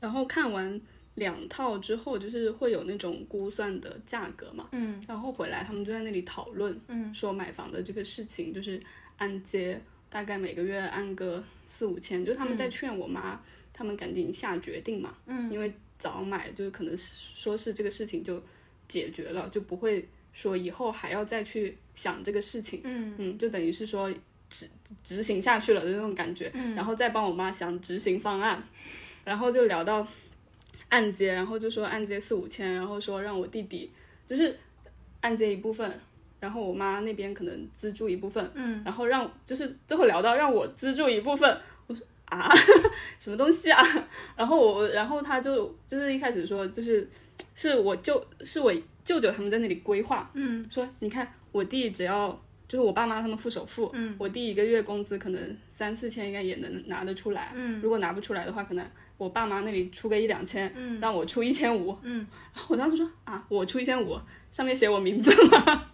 [0.00, 0.80] 然后看完
[1.14, 5.02] 两套之后，就是会有那种估算的价格嘛，嗯。
[5.06, 7.12] 然后回来他们就在那里讨论，嗯。
[7.14, 8.80] 说买房的这个事情，就是
[9.18, 13.38] 按揭大概每个月按个四五千，就他们在劝我妈，
[13.72, 15.52] 他们赶紧下决定嘛，嗯。
[15.52, 18.42] 因为早买就是可能是说是这个事情就
[18.88, 23.14] 解决了，就不会说以后还要再去想这个事情，嗯。
[23.18, 24.10] 嗯，就等于是说
[24.48, 24.66] 执
[25.04, 26.74] 执行下去了的那种感觉，嗯。
[26.74, 28.66] 然后再帮我妈想执行方案，
[29.24, 30.06] 然后就聊到
[30.92, 33.90] 按揭，然后就说按揭四五千，然后说让我弟弟
[34.28, 34.54] 就是
[35.22, 35.90] 按揭一部分，
[36.38, 42.50] 然后我妈那边可能资助一部分，嗯然后让就是最后聊到让我资助一部分，我说啊
[43.18, 43.82] 什么东西啊？
[44.36, 47.08] 然后我然后他就就是一开始说就是
[47.54, 48.70] 是我舅是我
[49.02, 54.14] 舅舅他们在那里规划，嗯说你看我弟只要就是我爸妈他们付首付，嗯。
[54.18, 57.80] 我弟一个月工资可能三四千应该也能拿得出来，嗯。
[57.82, 58.86] 如果拿不出来的话，可能
[59.18, 60.98] 我爸妈那里出个一两千，嗯。
[61.00, 62.26] 让我出一千五，嗯。
[62.54, 64.18] 然后我当时说啊，我出一千五，
[64.50, 65.88] 上面写我名字吗？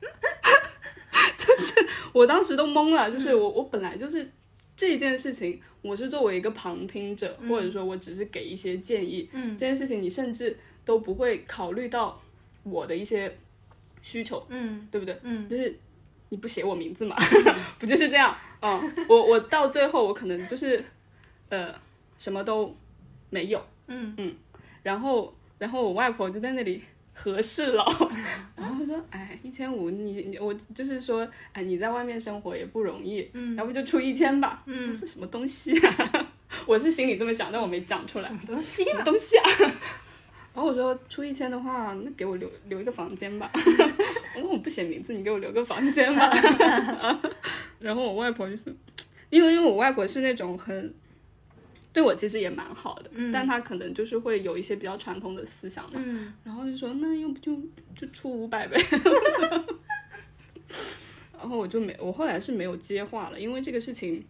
[1.38, 1.74] 就是
[2.12, 4.28] 我当时都懵了，就是我我本来就是
[4.76, 9.56] 这件事情，我是作为一个旁听者，或者说我只是给一些建议，嗯。
[9.56, 12.20] 这件事情你甚至都不会考虑到
[12.64, 13.38] 我的一些
[14.02, 14.86] 需求，嗯。
[14.90, 15.16] 对不对？
[15.22, 15.48] 嗯。
[15.48, 15.78] 就是
[16.28, 17.16] 你不写我名字嘛，
[17.78, 18.34] 不就是这样？
[18.60, 20.84] 嗯，我我到最后我可能就是
[21.48, 21.74] 呃
[22.18, 22.74] 什么都
[23.30, 24.34] 没有，嗯嗯
[24.82, 26.82] 然后然后我外婆就在那里
[27.14, 27.84] 和事佬，
[28.56, 36.26] 然后说哎一千五你你我就是说哎你在外面生活也不容易，嗯要不就出一千吧，嗯我说什么东西啊？
[36.66, 39.44] 我是心里这么想，但我没讲出来，什么东西什么东西啊？
[40.56, 43.50] 然后我说出一千的话，那给我留留一个房间吧。
[44.34, 46.30] 我说我不写名字，你给我留个房间吧。
[47.78, 48.72] 然后我外婆就说，
[49.28, 50.94] 因为因为我外婆是那种很
[51.92, 56.00] 对我其实也蛮好的，嗯但她可能就是会有一些比较传统的思想嘛。
[56.02, 57.54] 嗯然后就说那要不就
[57.94, 58.80] 就出五百呗。
[61.38, 64.24] 然后我就没，我后来是没有接话了，因为这个事情，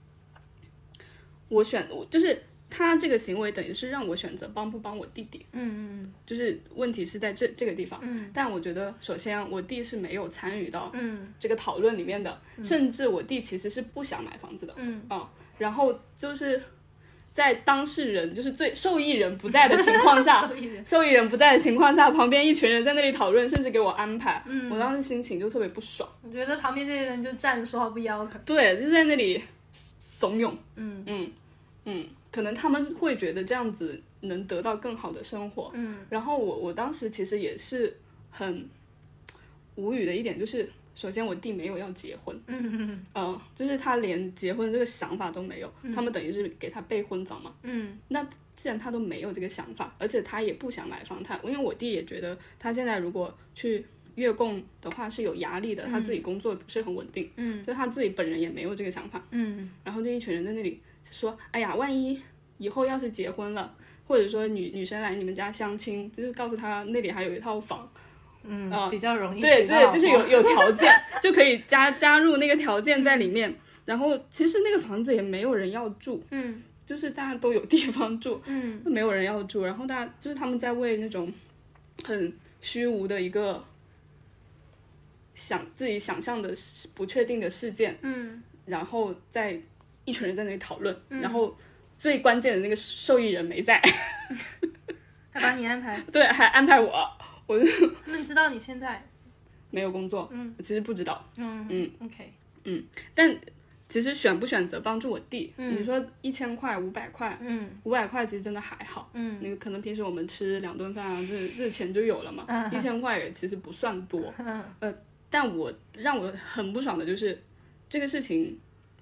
[1.49, 7.99] 我选我就是他这个行为等于是让我选择帮不帮我弟弟，嗯嗯就是问题是在这这个地方。
[8.03, 8.31] 嗯。
[8.35, 11.33] 但我觉得首先我弟是没有参与到嗯。
[11.39, 14.75] 这个讨论里面的，甚至我弟其实是不想买房子的。
[14.77, 15.03] 嗯。
[15.09, 16.61] 啊，然后就是
[17.33, 20.87] 在当事人就是最受益人不在的情况下， 受益人。
[20.87, 24.71] 受益人不在的情况下，旁边一群人在那里讨论，甚至给我安排，嗯。
[24.71, 26.09] 我当时心情就特别不爽。
[26.23, 28.41] 我觉得旁边这些人就站着说话不腰疼。
[28.45, 29.41] 对，就在那里
[30.01, 31.05] 怂恿，嗯。
[31.07, 31.31] 嗯
[31.89, 32.05] 嗯，
[32.37, 35.71] 可能他们会觉得这样子能得到更好的生活。
[35.73, 35.97] 嗯。
[36.11, 37.97] 然后我我当时其实也是
[38.31, 38.69] 很
[39.75, 47.55] 无语的一点，就是首先我弟没有要结婚，嗯嗯、就是他连结婚这个想法都没有，他们等于是给他备婚房嘛。
[47.63, 47.99] 嗯。
[48.09, 48.23] 那
[48.55, 53.83] 既然他都没有这个想法，而且他也不想买房，他因为我弟也觉得他现在如果去
[54.17, 57.65] 月供的话是有压力的，他自己工作不是很稳定，嗯。
[57.65, 59.71] 就他自己本人也没有这个想法，嗯。
[59.83, 60.79] 然后就一群人在那里
[61.17, 62.21] 说，哎呀，万一
[62.59, 63.75] 以后要是结婚了，
[64.07, 67.91] 或者说女女生来你们家相亲，就是告诉他那里还有一套房，
[68.45, 81.33] 嗯嗯比较容易对对，就是有有条 件就可以加加入那个条件在里面，然后其实那个房子也没有人要住，嗯就是大家都有地方住，嗯没有人要住，然后大家就是他们在为那种
[82.05, 83.65] 很虚无的一个
[85.35, 89.61] 想自己想象的事不确定的事件，嗯然后在
[90.07, 91.55] 一群人在那里讨论，然后
[91.99, 93.79] 最关键的那个受益人没在，
[95.31, 97.07] 还把你安排， 对，还安排我，
[97.47, 97.67] 我就
[98.07, 99.05] 他们知道你现在？
[99.71, 101.91] 没有工作，嗯，其实不知道，嗯嗯。
[102.01, 102.33] OK
[102.65, 102.83] 嗯。
[103.15, 103.37] 但
[103.89, 107.69] 其实选不选择帮助我弟，你说一千块、五百块，嗯。
[107.83, 109.39] 五百块其实真的还好，嗯。
[109.43, 114.97] 那个可能平时我们吃两顿饭啊，这这钱就有了嘛，一千块也其实不算多，嗯。
[115.29, 117.39] 但我让我很不爽的就是
[117.89, 118.57] 这个事情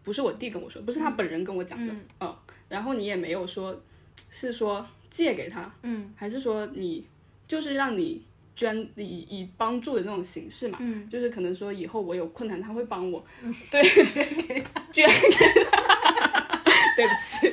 [0.04, 2.36] 不是我弟跟我说，不是他本人跟我讲的，嗯。
[2.68, 3.82] 然后你也没有说
[4.30, 6.12] 是说借给他，嗯。
[6.14, 7.06] 还是说你
[7.48, 8.22] 就是让你
[8.54, 11.08] 捐以以帮助的那种形式嘛，嗯。
[11.08, 13.24] 就是可能说以后我有困难他会帮我，
[13.70, 15.30] 对，捐给他，捐给
[15.64, 16.62] 他，
[16.96, 17.52] 对不起，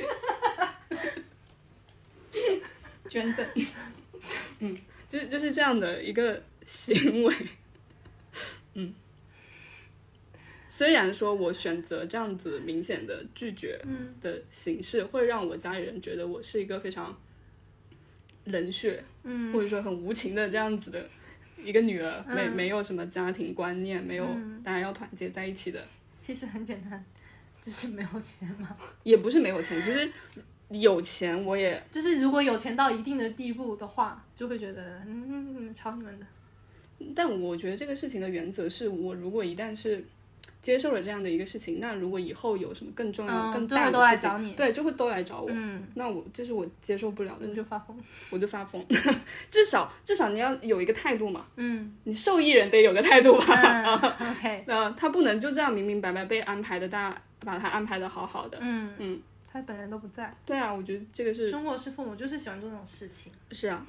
[3.08, 3.46] 捐赠，
[4.60, 4.76] 嗯，
[5.08, 7.34] 就是就是这样的一个行为，
[8.74, 8.94] 嗯。
[10.82, 14.12] 虽然说我选择这样子明显的拒绝嗯。
[14.20, 17.16] 的形式，会让我家里人觉得我是一个非常
[18.46, 19.52] 冷血，嗯。
[19.52, 21.08] 或者说很无情的这样子的
[21.56, 22.52] 一个女儿，没嗯。
[22.52, 24.60] 没有什么家庭观念，没有嗯。
[24.64, 25.80] 大家要团结在一起的，
[26.26, 27.04] 其实很简单，
[27.60, 28.76] 就是没有钱嘛。
[29.04, 30.10] 也不是没有钱，其实
[30.70, 36.26] 有钱我也就是如果有钱到一定的地步的话，就会觉得嗯，你们吵你们的。
[37.14, 40.04] 但我觉得这个事情的原则是我如果一旦是
[40.62, 45.48] 接受了这样的一个事情，那如果以后有什么更重要、嗯更大的事情，找你对，就会都来找我。
[45.50, 47.98] 嗯，那我这是我接受不了的，你就发疯。
[48.30, 48.84] 我就发疯。
[49.50, 53.44] 至少至少你要有一个态度嘛，嗯你受益人得有个态度吧。
[53.54, 53.84] 嗯，
[54.30, 58.56] OK，呃，他不能就这样明明白白被安排的，大家把他安排的好好的。
[58.60, 59.20] 嗯嗯，
[59.52, 60.32] 他本人都不在。
[60.46, 63.84] 对啊，我觉得这个是中国式父母就是喜欢做这种事情，是啊，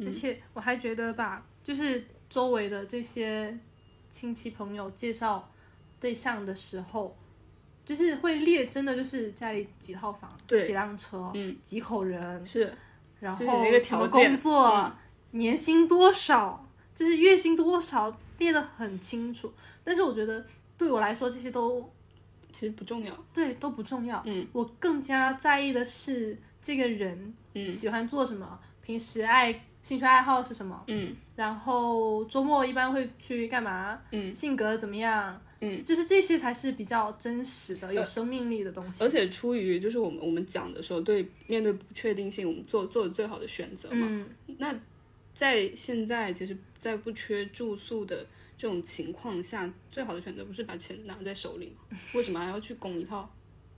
[0.00, 3.58] 而且我还觉得吧，就是周围的这些
[4.10, 5.50] 亲戚朋友介绍
[6.00, 7.16] 对象的时候，
[7.84, 10.64] 就是会列真的就是家里几套房，对。
[10.64, 12.72] 几辆车，嗯，几口人，是。
[13.20, 13.44] 然后
[13.82, 14.92] 什么工作，
[15.32, 19.52] 年薪多少，就是月薪多少列的很清楚。
[19.82, 21.90] 但是我觉得对我来说，这些都
[22.52, 23.12] 其实不重要。
[23.34, 24.22] 对都不重要。
[24.24, 27.72] 嗯，我更加在意的是这个人嗯。
[27.72, 31.16] 喜欢做什么，平时爱兴趣爱好是什么，嗯。
[31.34, 34.32] 然后周末一般会去干嘛，嗯。
[34.32, 39.02] 性格怎么样，嗯，就是这些才是比较真实的、有生命力的东西。
[39.02, 44.06] 而且出于就是我们我们讲的时候，对面对不确定性，我们做做最好的选择嘛。
[44.08, 44.26] 嗯，
[44.58, 44.78] 那
[45.34, 51.98] 在现在其实，在不缺住宿的这种情况下，最好的选择不是把钱拿在手里吗？
[52.14, 53.28] 为什么还要去供一套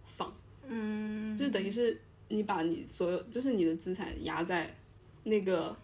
[0.04, 0.34] 房？
[0.68, 4.74] 嗯，就是等于是你把你所有，就是你的资产压在
[5.24, 5.76] 那个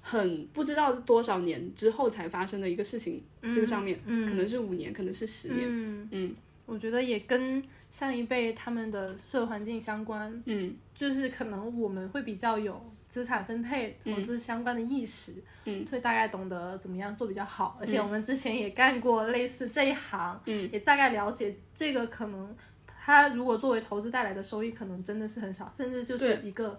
[0.00, 6.36] 很不知道多少年之后才发生的一个事情、这个上面，可能是五年，可能是十年，嗯嗯。
[6.66, 10.74] 我觉得也跟上一辈他们的社会环境相关，嗯。
[10.94, 15.34] 就是可能我们会比较有资产分配、投资相关的意识，
[15.64, 17.76] 嗯，会大概懂得怎么样做比较好。
[17.80, 26.78] 而且我们之前也干过类似这一行，嗯，也大概了解这个可能，它如果作为投资带来的收益，可能真的是很少，甚至就是一个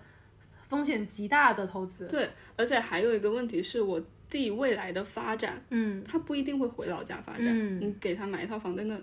[0.71, 2.07] 风险极大的投资。
[2.07, 5.61] 对，而且还有一个问题是我弟未来的发展。
[5.69, 8.97] 嗯他不一定会回老家发展，嗯你给他买一套房在那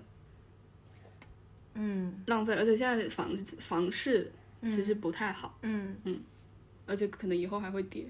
[1.75, 6.19] 嗯浪费，而且现在房房市其实不太好，嗯嗯，
[6.87, 8.07] 而且可能以后还会跌。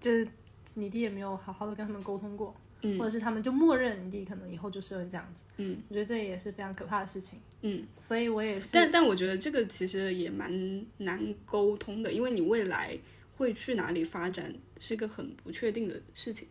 [0.00, 0.26] 就是
[0.72, 5.44] 你弟也没有好好的跟他们沟通过，嗯或者是他们就默认你弟可能以后就是会这样子。
[5.58, 7.38] 嗯我觉得这也是非常可怕的事情。
[7.66, 12.94] 嗯，所以我也是，但但我觉得这个其实也蛮难沟通的，因为你未来
[13.38, 16.46] 会去哪里发展是个很不确定的事情。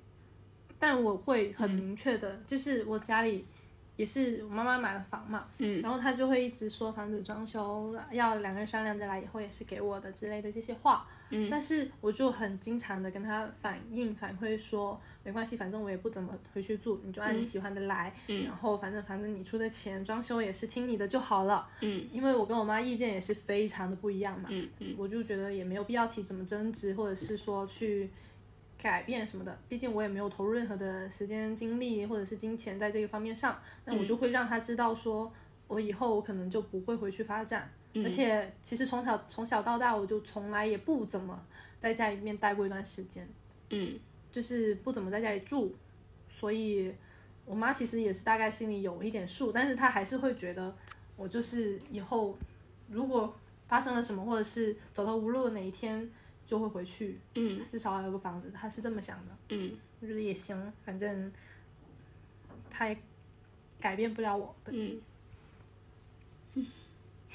[0.80, 3.45] 但我会很明确的，就是我家里
[3.95, 18.45] 也是我妈妈买了房嘛，嗯，然后她就会一直说房子装修要两个人商量着来，以后也是给我的之类的这些话，嗯，但是我就很经常的跟他反映反馈说，没关系，反正我也不怎么回去住，你就按你喜欢的来，嗯。
[18.45, 24.95] 然后反正反正你出的钱装修也是听你的就好了，嗯，因为我跟我妈意见也是非常的不一样嘛，嗯嗯。
[24.97, 28.09] 我就觉得也没有必要提怎么争执，或者是说去
[28.81, 29.57] 改变什么的。
[29.67, 35.31] 毕竟我也没有投入任何的时间、精力或者是金钱在这个方面上，那我就会让他知道说，
[35.67, 37.71] 我以后我可能就不会回去发展。
[37.95, 41.39] 而且其实从小从小到大，我就从来也不怎么
[41.79, 43.27] 在家里面待过一段时间，
[43.69, 43.99] 嗯
[44.32, 45.75] 就是不怎么在家里住，
[46.29, 46.93] 所以
[47.45, 50.75] 我妈其实也是大概心里有一点数，但是她还是会觉得
[51.15, 52.36] 我就是以后
[52.89, 53.32] 如果
[53.67, 56.10] 发生了什么，或者是走投无路的哪一天
[56.45, 59.38] 就会回去，嗯至少还有个房子，她是这么想的。
[59.49, 61.32] 嗯我觉得也行，反正
[62.69, 62.97] 她也
[63.79, 64.56] 改变不了我。
[64.63, 64.99] 对，
[66.56, 66.65] 嗯，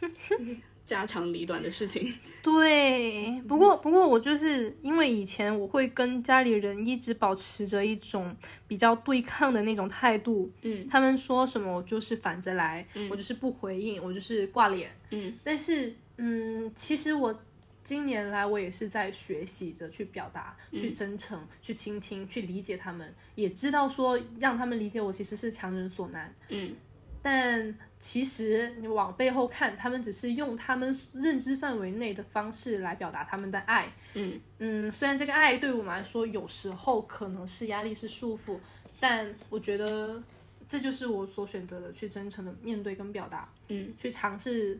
[0.84, 2.10] 家长里短的事情。
[2.42, 8.34] 对，不过不过我就是因为以前我会跟家里人一直保持着一种
[8.66, 17.38] 比较对抗的那种态度，嗯，他们说什么我就是反着来，我就是不回应，我就是挂脸，嗯，但是嗯，其实我
[17.84, 26.74] 今年来我也是在学习着去表达、去真诚、去倾听、去理解他们，也知道说让他们理解我其实是强人所难，嗯
[27.22, 33.92] 但其实你往背后看，他们只是用他们认知范围内的方式来表达他们的爱。
[34.14, 38.56] 嗯嗯，虽然这个爱对我们来说有时候可能是压力、是束缚，
[39.00, 40.22] 但我觉得
[40.68, 44.78] 这就是我所选择的，去真诚的面对跟表达，嗯去尝试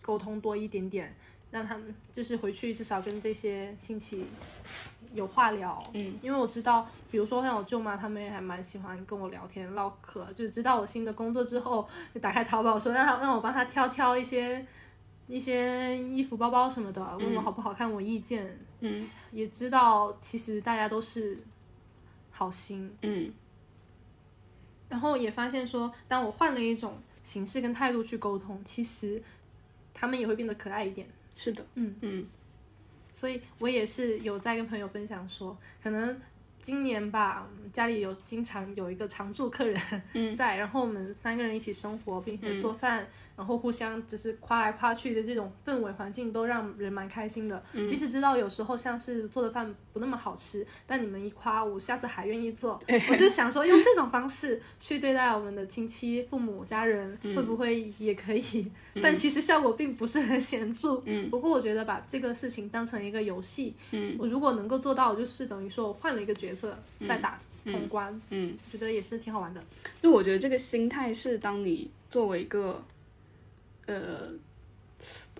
[0.00, 1.14] 沟通多一点点，
[1.50, 4.24] 让他们就是回去至少跟这些亲戚
[5.12, 5.82] 有话聊。
[5.92, 14.64] 嗯，因为我知道，比如说像我舅妈，他们也还蛮喜欢跟我聊天唠嗑，就是知道我新的工作之后，就打开淘宝说让他让我帮他挑挑一些
[15.28, 18.58] 一些衣服、包包什么的，问我好不好看，我意见。
[18.82, 21.38] 嗯也知道其实大家都是
[22.30, 23.32] 好心，嗯
[24.88, 29.22] 然后也发现说，当我换了一种形式跟态度去沟通，其实
[29.94, 31.06] 他们也会变得可爱一点。
[31.36, 31.64] 是的。
[31.74, 32.26] 嗯嗯
[33.20, 36.18] 所以我也是有在跟朋友分享说，可能
[36.62, 39.78] 今年吧，家里有经常有一个常住客人
[40.34, 43.06] 在，然后我们三个人一起生活，并且做饭，
[43.40, 47.62] 然后互相只是夸来夸去的这种氛围环境，都让人蛮开心的。
[47.88, 52.78] 即使知道有时候像是做的饭不那么好吃，但你们一夸我，下次还愿意做。
[53.08, 58.70] 我就想说，用这种方式去对待我们的亲戚、父母、家人，会不会也可以？
[59.02, 61.00] 但其实效果并不是很显著。
[61.06, 66.78] 嗯不过我觉得把这个事情当成一个游戏，嗯我如果能够做到，就是等于说我换了一个角色
[67.08, 69.64] 再打通关，嗯，我觉得也是挺好玩的。
[70.02, 72.82] 就我觉得这个心态是当你作为一个，
[73.94, 74.32] 呃，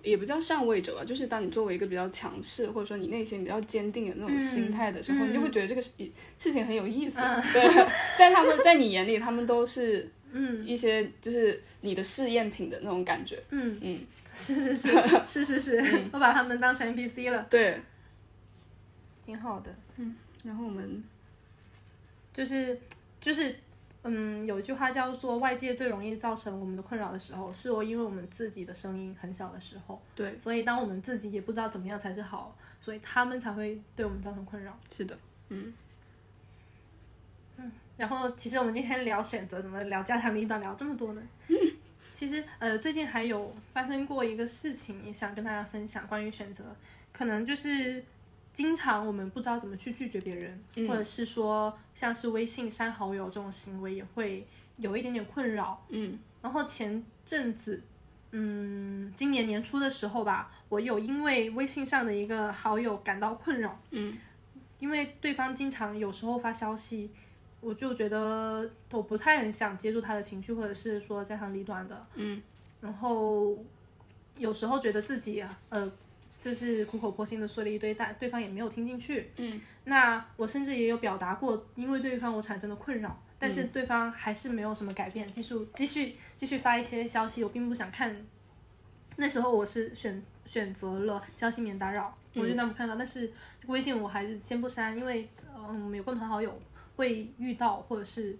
[0.03, 5.91] 也不叫上位者吧，就是当你作为一个比较强势，或者说你内心比较坚定的那种心态的时候，嗯你就会觉得这个事
[6.37, 7.17] 事情很有意思。
[7.53, 7.61] 对，
[8.17, 13.41] 在他们在你眼里，他们都是 嗯一些就是你的试验品的那种感觉。
[13.49, 13.99] 嗯，嗯，
[14.33, 17.45] 是是是是是是，我把他们当成 NPC 了。
[17.49, 17.79] 对，
[19.25, 19.73] 挺好的。
[19.97, 21.03] 嗯然后我们
[22.33, 22.79] 就是
[23.19, 23.55] 就是，
[24.03, 30.01] 嗯，有一句话叫做“外界最容易造成我们的困扰的时候，是我因为我们自己的声音很小的时候。
[30.15, 34.75] 对，所以当我们自己也不知道怎么样才是好，所以他们才会对我们造成困扰。
[34.95, 35.17] 是的，
[35.49, 35.73] 嗯，
[37.97, 41.21] 然后，其实我们今天聊选择，怎么聊家长里短聊这么多呢？
[42.13, 46.63] 其实，呃，最近还有发生过一个事情，也想跟大家分享关于选择，
[47.13, 48.03] 可能就是
[48.53, 54.45] 经常我们不知道怎么去拒绝别人，或者是说像是微信删好友这种行为，也会
[54.77, 55.83] 有一点点困扰。
[55.89, 57.81] 嗯，然后前阵子，
[58.31, 63.79] 嗯，今年年初的时候吧，我有因为微信上的一个好友感到困扰。
[63.91, 64.17] 嗯，
[64.79, 67.11] 因为对方经常有时候发消息。
[67.63, 72.41] 我就觉得我不太很想接住他的情绪，或者是说家长里短的，嗯，
[72.79, 73.55] 然后
[74.35, 75.91] 有时候觉得自己呃，
[76.41, 88.13] 就是苦口婆心的说了一堆，但对方也没有听进去，嗯，那我甚至也有表达过，因为对方我产生的困扰，但是对方还是没有什么改变，继续继续继续发一些消息，我并不想看，
[89.15, 93.31] 那时候我是选选择了消息免打扰，我就当不看到，但是
[93.67, 96.59] 微信我还是先不删，因为嗯，我们有共同好友。
[96.97, 98.37] 会遇到或者是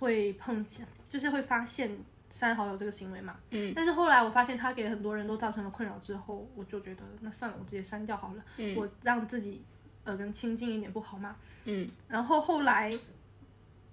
[0.00, 1.88] 会碰见，就是会发现
[2.30, 3.36] 删好友这个行为嘛。
[3.50, 3.72] 嗯。
[3.74, 8.44] 但是后来我发现他给很多人都造成了困扰之后，我就觉得那算了，我直接删掉好了。
[8.56, 8.74] 嗯。
[8.76, 9.62] 我让自己
[10.04, 11.36] 呃更亲近一点不好吗？
[11.64, 11.88] 嗯。
[12.08, 12.90] 然后后来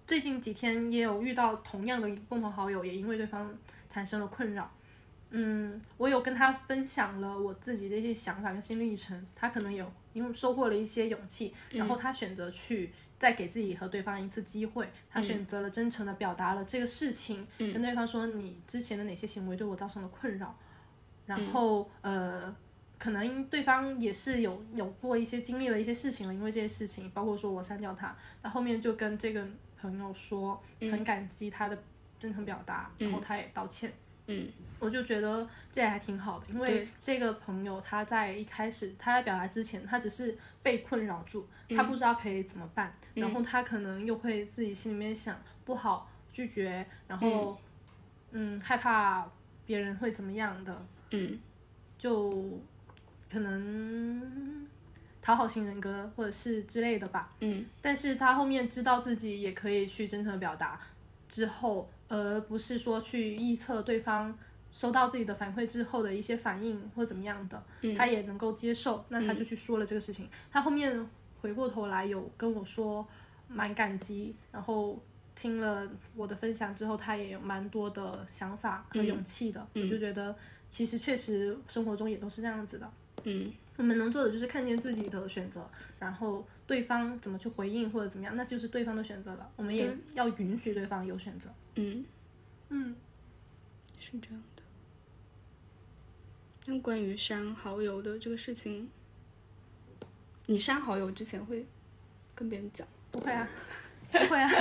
[0.05, 3.53] 最近几天也有遇到同样的共同好友，也因为对方
[3.89, 4.71] 产生了困扰。
[5.31, 12.91] 嗯，我有跟他分享了我自己的一些想法跟心路历程，他可能有因为收获了一些勇气，然后他选择去。
[13.19, 20.55] 再给自己和对方一次机会，他选择了真诚的表达了这个事情，跟对方说你之前的哪些行为对我造成了困扰，
[21.25, 22.55] 然后呃，
[22.97, 29.47] 可能对方也是有有过一些经历了一些事情了，因为这些事情，包括说我删掉他，那后面就跟这个
[29.79, 31.77] 朋友说很感激他的
[32.19, 33.91] 真诚表达，然后他也道歉。
[34.27, 34.47] 嗯，
[34.79, 47.57] 我就觉得这还挺好的，因为这个朋友他在一开始他在表达之前，他只是被困扰住，他不知道可以怎么办，然后他可能又会自己心里面想不好拒绝，然后
[48.31, 48.59] 嗯。
[48.59, 49.25] 害怕
[49.65, 51.39] 别人会怎么样的，嗯，
[51.97, 52.59] 就
[53.31, 54.67] 可能
[55.21, 60.79] 讨好型人格或者是之类的吧，嗯，但是他后面知道自己也可以去真诚的表达
[61.29, 61.89] 之后。
[62.07, 64.37] 而不是说去臆测对方
[64.71, 67.63] 收到自己的反馈之后的一些反应或怎么样的，
[67.97, 70.29] 他也能够接受，那他就去说了这个事情。
[70.51, 71.07] 他后面
[71.41, 73.07] 回过头来有跟我说
[73.47, 75.01] 蛮感激，然后
[75.35, 79.65] 听了我的分享之后，他也有蛮多的想法和勇气的。
[79.73, 80.35] 我就觉得
[80.69, 82.91] 其实确实生活中也都是这样子的。
[83.23, 85.69] 嗯，我们能做的就是看见自己的选择，
[85.99, 89.49] 然后对方怎么去回应或者怎么样，那就是对方的选择了。
[89.55, 91.49] 我们也要允许对方有选择。
[91.75, 92.03] 嗯，
[92.69, 92.95] 嗯，
[93.99, 94.63] 是这样的。
[96.65, 98.89] 那关于删好友的这个事情，
[100.47, 101.65] 你删好友之前会
[102.35, 102.87] 跟别人讲？
[103.11, 103.47] 不会啊，
[104.11, 104.51] 不会啊，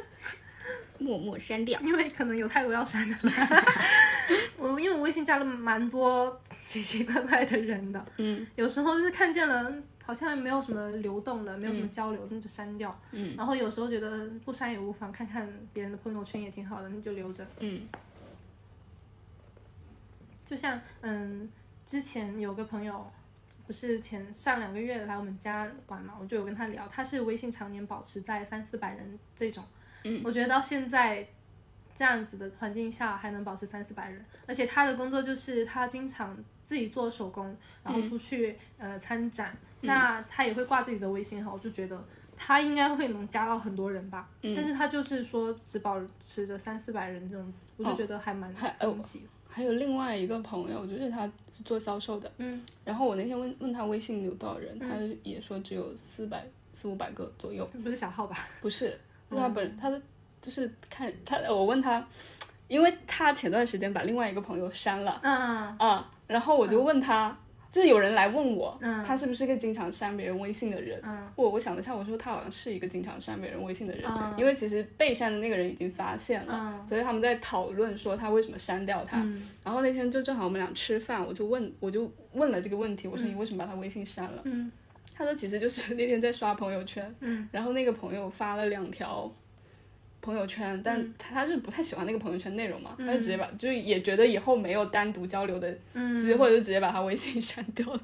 [0.98, 3.32] 默默删掉，因为可能有太多要删的了。
[4.56, 6.40] 我因为我微信加了蛮多
[6.70, 9.74] 奇奇怪怪的人的，嗯，有时候就是看见了。
[10.02, 12.96] 好像没有什么流动的，没有什么交流，那就删掉。
[13.12, 17.46] 嗯，然后有时候觉得不删也无妨，看看别人的朋友圈也挺好的，那就留着。
[17.60, 17.82] 嗯，
[20.44, 21.48] 就像嗯，
[21.86, 23.08] 之前有个朋友，
[23.68, 29.62] 不是前上两个月来我们家玩嘛，我就有跟他聊，他是微信常年保持在三四百人这种。
[30.02, 31.28] 嗯，我觉得到现在
[31.94, 39.56] 这样子的环境下还能保持三四百人，而且他的工作就是他经常自己做手工，然后出去呃参展。
[39.82, 42.02] 那他也会挂自己的微信号，我就觉得
[42.36, 44.28] 他应该会能加到很多人吧。
[44.42, 44.54] 嗯。
[44.54, 49.22] 但是他就是说只保持着三四百人这种，我就觉得还蛮惊喜。
[49.48, 52.30] 还有另外一个朋友，就是他是做销售的。
[52.36, 52.62] 嗯。
[52.84, 54.88] 然后我那天问问他微信有多少人，他
[55.22, 57.66] 也说只有四百四五百个左右。
[57.82, 58.36] 不是小号吧？
[58.60, 58.90] 不是，
[59.30, 60.00] 是他本他的
[60.40, 62.06] 就是看他，我问他，
[62.68, 65.20] 因为他前段时间把另外一个朋友删了。
[65.22, 65.76] 嗯。
[65.78, 67.36] 啊，然后我就问他。
[67.72, 68.76] 就是有人来问我，
[69.06, 71.00] 他是不是一个经常删别人微信的人？
[71.36, 79.24] 我我想了一下，我说他好像是一个经常删别人微信的人，因为其实被删的那个人已经发现了，所以他们在讨论说他为什么删掉他。
[79.62, 84.42] 然后那天就正好我们俩吃饭，我就问我就问了这个问题，我说你为什么把他微信删了？
[85.14, 87.14] 他说其实就是 那天在刷朋友圈，
[87.52, 89.32] 然后那个朋友发了两条。
[90.20, 95.72] 朋友圈，但他他是不太喜欢那个朋友圈内容嘛，他就直接把，就也觉得以后没有单独交流的
[96.18, 98.00] 机会，就直接把他微信删掉了。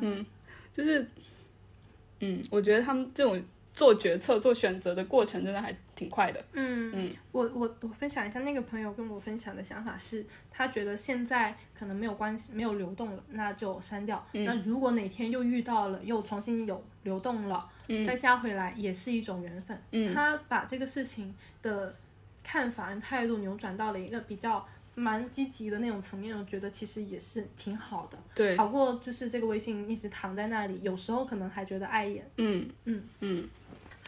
[0.00, 0.24] 嗯，
[0.72, 1.06] 就是
[2.20, 3.40] 嗯，我觉得他们这种
[3.78, 6.44] 做决策、做选择的过程真的还挺快的。
[6.52, 14.26] 嗯嗯，我我我分享一下，那个朋友跟我分享的想法是，他觉得现在可能没有关系，没有流动了，那就删掉。
[14.32, 17.70] 那如果哪天又遇到了，又重新有流动了，
[18.04, 19.80] 再加回来也是一种缘分。
[19.92, 21.94] 嗯，他把这个事情的
[22.42, 24.66] 看法态度扭转到了一个比较。
[24.94, 32.28] 蛮积极的那种层面，我觉得其实也是挺好的，对，好过就是这个微信一直躺在那里，有时候可能还觉得碍眼。
[32.36, 33.48] 嗯嗯嗯，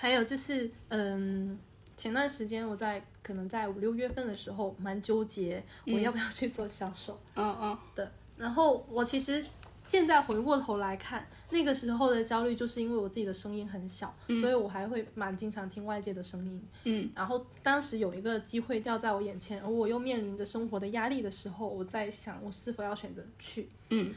[0.00, 1.58] 还有就是，嗯，
[1.94, 7.20] 前段时间我在可能在五六月份的时候蛮纠结，我要不要去做销售。
[7.36, 9.44] 嗯嗯的，然后我其实
[9.84, 11.26] 现在回过头来看。
[11.52, 16.62] 那个时候的焦虑，就是因为我自己的声音很小，所以我还会蛮经常听外界的声音。
[16.84, 23.68] 嗯，然后当时有一个机会掉在我眼前，而我又面临着生活的压力的时候，我在想，我是否要选择去？
[23.88, 24.14] 嗯，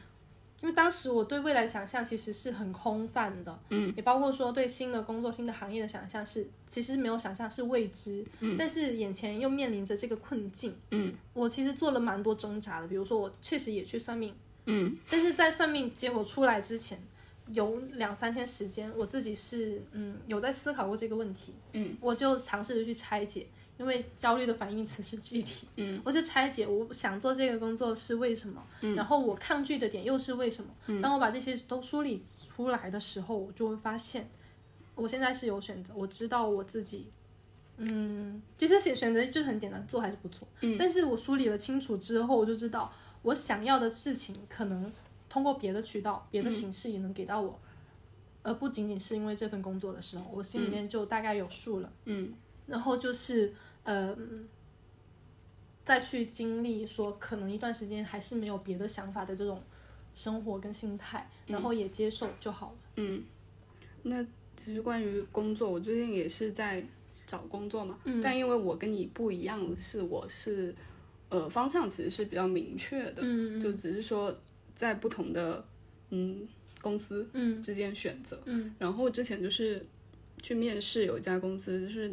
[0.63, 14.33] 因为当时我对未来想象其实是很空泛的，嗯，也包括说对新的工作、新的行业的想象是，其实没有想象是未知，嗯，但是眼前又面临着这个困境，嗯，我其实做了蛮多挣扎的，比如说我确实也去算命，
[14.65, 16.97] 嗯，但是在算命结果出来之前。
[17.51, 23.45] 有两三天时间，我自己是嗯有在思考过这个问题，嗯，我就尝试着去拆解，
[23.77, 34.29] 因为焦虑的反义词是具体，嗯，我就拆解我想做这个工作是为什么，嗯，然后我抗拒的点又是为什么，嗯，当我把这些都梳理出来的时候，我就会发现，
[34.95, 37.11] 我现在是有选择，我知道我自己，
[37.77, 42.93] 嗯，其实选选择就很简单，做还是不做，嗯，但是我梳理了清楚之后，我就知道
[43.23, 44.91] 我想要的事情可能。
[45.29, 47.59] 通过别的渠道、别的形式也能给到我，
[48.43, 51.91] 而不仅仅是因为这份工作的时候，我心里面就大概有数了。
[52.05, 52.31] 嗯，
[52.67, 53.53] 然后就是
[53.83, 54.15] 呃，
[55.85, 59.61] 再去经历说可能一段时间还是没有别的想法的这种
[60.15, 62.77] 生活跟心态，然后也接受就好了。
[62.95, 63.23] 嗯，
[64.03, 64.23] 那
[64.55, 66.83] 其实关于工作，我最近也是在
[67.25, 70.73] 找工作嘛，嗯，但因为我跟你不一样，是我是
[71.29, 74.35] 呃方向其实是比较明确的，嗯就只是说。
[74.75, 75.63] 在不同的
[76.09, 76.45] 嗯
[76.81, 79.85] 公司嗯之间选择，嗯，然后之前就是
[80.41, 82.11] 去面试，有一家公司就是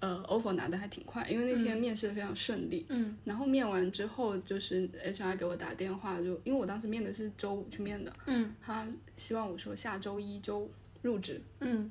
[0.00, 8.86] 呃 offer 拿的还挺快，因为那天面试的非常顺利，嗯，然后面完之后就是 HR 给我打电话，就因为我当时面的是周五去面的，嗯，他
[9.16, 10.68] 希望我说下周一周
[11.02, 11.90] 入职，嗯，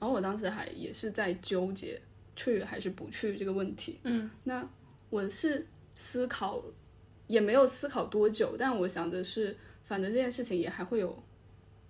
[0.00, 2.00] 然后我当时还也是在纠结
[2.34, 4.68] 去还是不去这个问题，嗯，那
[5.10, 6.62] 我是思考。
[7.28, 11.22] 也没有思考多久，但我想的是，反正这件事情也还会有，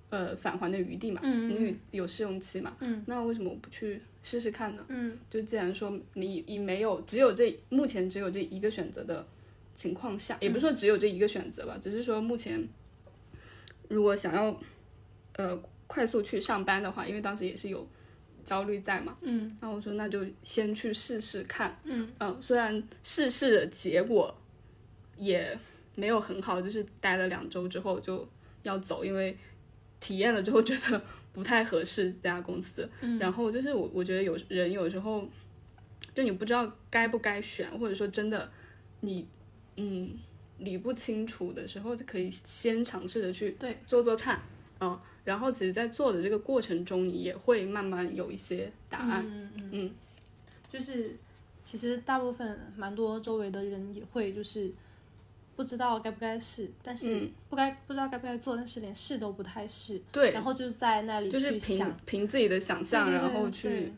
[0.09, 4.85] 呃，返还的余地嘛，因为有试用期嘛，嗯，那为什么我不去试试看呢？
[4.89, 9.27] 嗯，就既然说你你没有只有这目前只有这一个选择的
[9.75, 12.69] 情况下，也不是说只有这一个选择吧，只是说目前
[13.89, 14.59] 如果想要
[15.35, 17.87] 呃快速去上班的话，因为当时也是有
[18.45, 24.35] 焦虑在嘛，嗯，那我说那就先去试试看，嗯嗯，虽然试试的结果。
[25.19, 25.57] 也
[25.95, 28.27] 没有很好，就是待了两周之后就
[28.63, 29.37] 要走，因为
[30.01, 31.01] 体验了之后觉得
[31.33, 32.89] 不太合适这家公司。
[33.01, 35.27] 嗯，然后就是我我觉得有人有时候
[36.15, 38.51] 就你不知道该不该选，或者说真的
[39.01, 39.27] 你
[39.77, 40.15] 嗯
[40.59, 44.41] 理不清楚的时候，就可以先尝试着去对做做看，
[44.81, 49.25] 嗯，然后其实，在做的这个过程中，你也会慢慢有一些答案。
[49.27, 49.91] 嗯嗯嗯，
[50.71, 51.17] 就是
[51.63, 54.71] 其实大部分蛮多周围的人也会就是。
[55.55, 60.01] 不知道该不该试，但是不该不知道该不该做，但是连试都不太试。
[60.11, 63.93] 对，然后就是在那里去凭凭自己的想象，然后去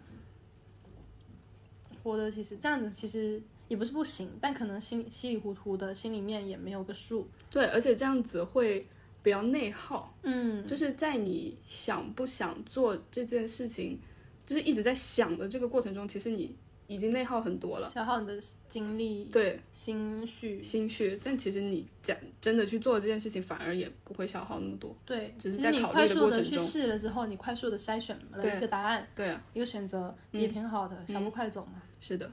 [2.03, 2.31] 活的。
[2.31, 7.29] 其实这样子其实也不是不行，但可能心稀里糊涂的，心里面也没有个数。
[7.51, 8.87] 对，而且这样子会
[9.23, 10.13] 比较内耗。
[10.23, 14.01] 嗯，就是在你想不想做这件事情，
[14.45, 16.55] 就是一直在想的这个过程中，其实你。
[16.87, 21.19] 已经内耗很多了，消耗你的精力，对，心绪，心绪。
[21.25, 24.95] 但其实你讲真的去做这件事情，反而也不会消耗那么多。
[25.07, 26.53] 对，只是在考虑的过程中。
[26.53, 31.83] 去试了之后，你快速的筛选了一个答案，对啊，一个选择也挺好的，小步快走嘛。
[32.01, 32.31] 是的，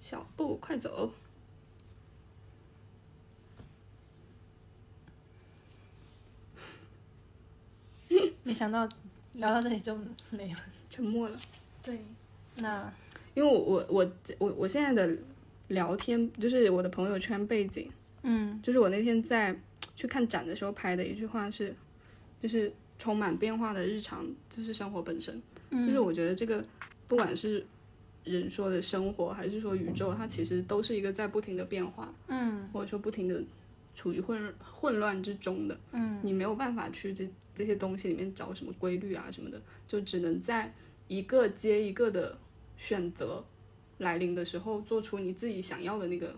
[0.00, 1.12] 小步快走。
[8.42, 8.88] 没想到
[9.34, 9.94] 聊到这里就
[10.30, 11.38] 没了，沉默了。
[11.82, 11.98] 对。
[12.56, 12.92] 那，
[13.34, 15.16] 因为我我我我我现在的
[15.68, 17.90] 聊天就是我的朋友圈背景，
[18.22, 19.54] 嗯，就是我那天在
[19.96, 21.74] 去看展的时候拍的一句话是，
[22.40, 26.64] 就是充满变化的日常就是生活本身，就是我觉得这个
[27.08, 27.64] 不管是
[28.24, 33.42] 人说的生活还是说宇宙，它其实都是一个在不停的变化，嗯，或者说不停的
[33.94, 40.72] 处于混混乱之中的，嗯，你没有办法去这这些东西里面找什么规律啊什么的，就只能在
[41.08, 42.36] 一个接一个的
[42.84, 43.42] 选择
[43.96, 46.36] 来临的时候，做出你自己想要的那个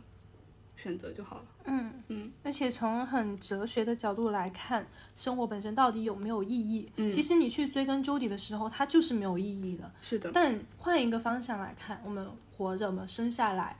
[0.76, 1.44] 选择就好了。
[1.64, 4.86] 嗯嗯，而且从很哲学的角度来看，
[5.16, 6.88] 生活本身到底有没有意义？
[6.98, 9.90] 嗯其实你去追根究底的时候，它就是没有意义的。
[10.00, 13.76] 是的，但换一个方向来看，我们活着，我们生下来，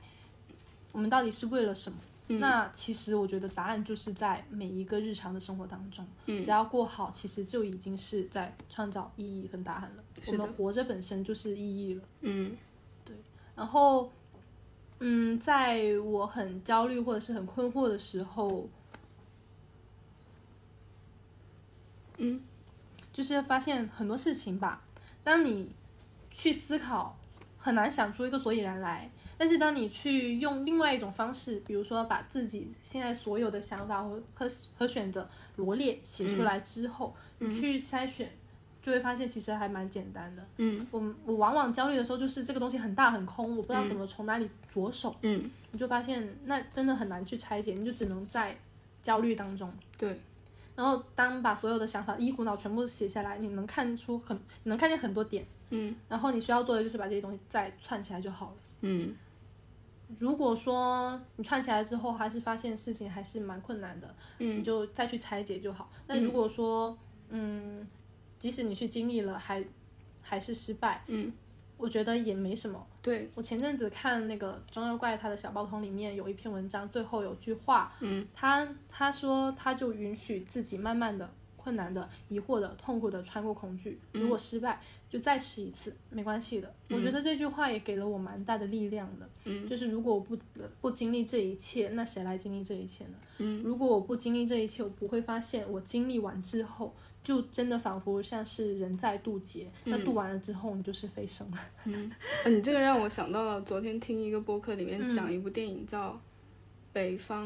[0.91, 1.97] 我们到底是为了什么？
[2.29, 10.03] 嗯那其实我觉得答案就是在每一个日常的生活当中，嗯只要过好，其实就已经是在创造意义跟答案了。
[10.27, 12.03] 我们活着本身就是意义了。
[12.21, 12.57] 嗯
[13.05, 13.15] 对
[13.55, 14.11] 然后，
[14.99, 18.67] 嗯，在我很焦虑或者是很困惑的时候，
[22.17, 22.41] 嗯，
[23.13, 24.81] 就是发现很多事情吧，
[25.23, 25.71] 当你
[26.29, 27.17] 去思考，
[27.57, 29.09] 很难想出一个所以然来。
[29.37, 38.31] 但是当你去用另外一种方式，比如说把自己现在所有的想法和和和选择罗列写出来之后，你去筛选，
[38.81, 40.43] 就会发现其实还蛮简单的。
[40.57, 40.87] 嗯。
[40.91, 48.57] 我我往往焦虑的时候，就是这个东西很大很空，我不知道怎么从哪里着手，嗯，你就发现那真的很难去拆解，你就只能在
[49.03, 49.71] 焦虑当中。
[49.97, 50.19] 对，
[50.75, 55.95] 然后当把所有的想法一股脑全部写下来，你能看出很，你能看见很多点，嗯。
[56.09, 58.55] 然后你需要做的就是把这些东西再串起来就好了。
[58.81, 59.15] 嗯
[60.17, 64.59] 如果说你串起来之后还是发现事情还是蛮困难的，嗯。
[64.59, 65.89] 你就再去拆解就好。
[66.07, 66.97] 那如果说，
[67.29, 67.85] 嗯，
[68.39, 69.63] 即使你去经历了，还
[70.21, 71.31] 还是失败，嗯，
[71.75, 72.87] 我觉得也没什么。
[73.01, 81.29] 对，我前阵子看那个中二怪他的小报童里面有一篇文章，最后有句话，嗯，他他说他就允许自己慢慢的、
[81.67, 86.73] 困难的、疑惑的、痛苦的穿过恐惧，如果失败就再试一次，没关系的。
[86.89, 90.37] 我觉得这句话也给了我蛮大的力量的，嗯，就是如果我不
[90.79, 93.17] 不经历这一切，那谁来经历这一切呢？
[93.39, 96.95] 嗯，如果我不经历这一切，我不会发现我经历完之后。
[97.23, 101.57] 就真的仿佛像是人在渡劫，那渡完了之后，你就是飞升了。
[101.83, 102.09] 嗯，
[102.45, 106.11] 呃你这个让我想到了昨天听一个播客里面嗯讲一部电影叫
[106.93, 107.45] 《北方》，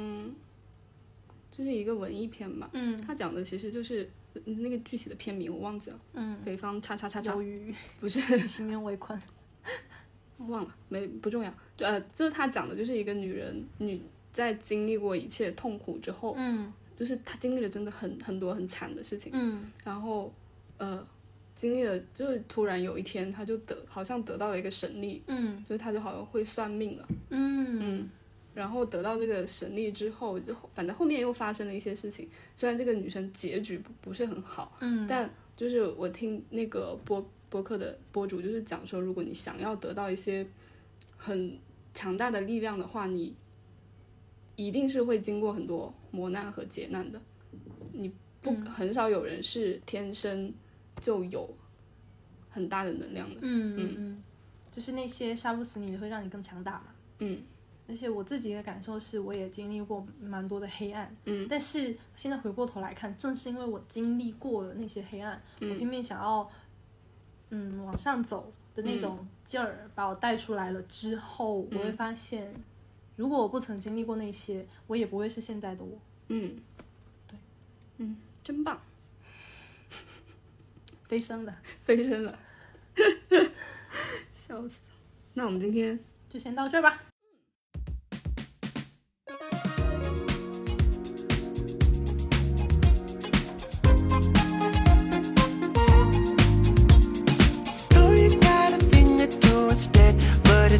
[1.63, 2.69] 就是一个文艺片嘛。
[2.73, 9.19] 嗯它讲的其实就是呃那个具体的片名我忘记了，嗯，北方叉叉叉叉由于 不是 情缘为困。
[10.47, 11.53] 忘了，没不重要。
[11.77, 14.01] 就呃，就是他讲的就是一个女人女
[14.31, 20.33] 在经历过一切痛苦之后，嗯就是她经历了真的很很多很惨的事情，嗯然后
[20.77, 21.05] 呃
[21.55, 27.07] 经历了，就是突然有一天她就得好像得到了一个神力，嗯就是她就好像会算命了。
[27.29, 28.09] 嗯嗯，
[28.53, 32.29] 然后得到这个神力之后，就反正后面又发生了一些事情。
[32.55, 40.45] 虽然这个女生结局不不是很好，嗯，但就是我听那个播播客的播主就是讲说，如果你想要得到一些
[41.17, 41.57] 很
[41.93, 43.33] 强大的力量的话，你
[44.55, 47.21] 一定是会经过很多磨难和劫难的。
[47.93, 50.53] 你不、很少有人是天生
[50.99, 51.49] 就有
[52.49, 53.35] 很大的能量的。
[53.41, 54.23] 嗯嗯嗯，
[54.71, 56.85] 就是那些杀不死你的，会让你更强大嘛。
[57.19, 57.41] 嗯
[57.91, 66.49] 而且我自己的感受是，我也经历过蛮多的黑暗，嗯，但是现在回过头来看，正是因为我经历过了那些黑暗，我拼命想要，
[67.49, 72.49] 嗯，往上走的那种劲儿，把我带出来了之后，我会发现，
[73.17, 75.99] 如果我不曾经历过那些，我也不会是现在的我。
[76.29, 76.55] 嗯，
[77.27, 77.37] 对，
[77.97, 78.81] 嗯，真棒，
[81.09, 82.39] 飞升的，飞升了，
[84.33, 84.79] 笑死。
[85.33, 87.10] 那我们今天就先到这儿吧。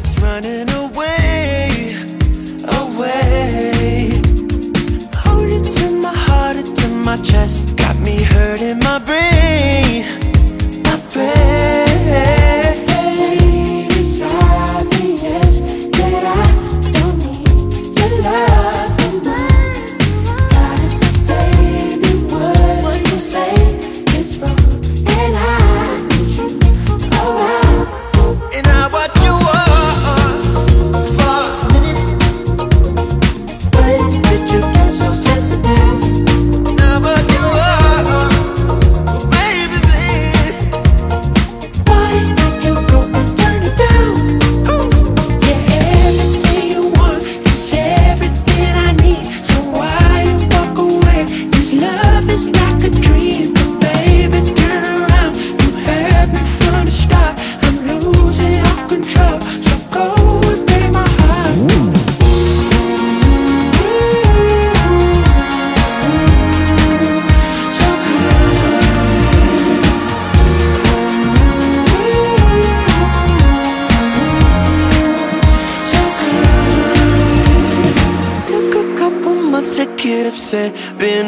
[0.04, 1.94] It's running away,
[2.80, 4.20] away.
[5.22, 6.56] Hold it to my heart,
[7.04, 10.04] my chest, got me hurting my brain,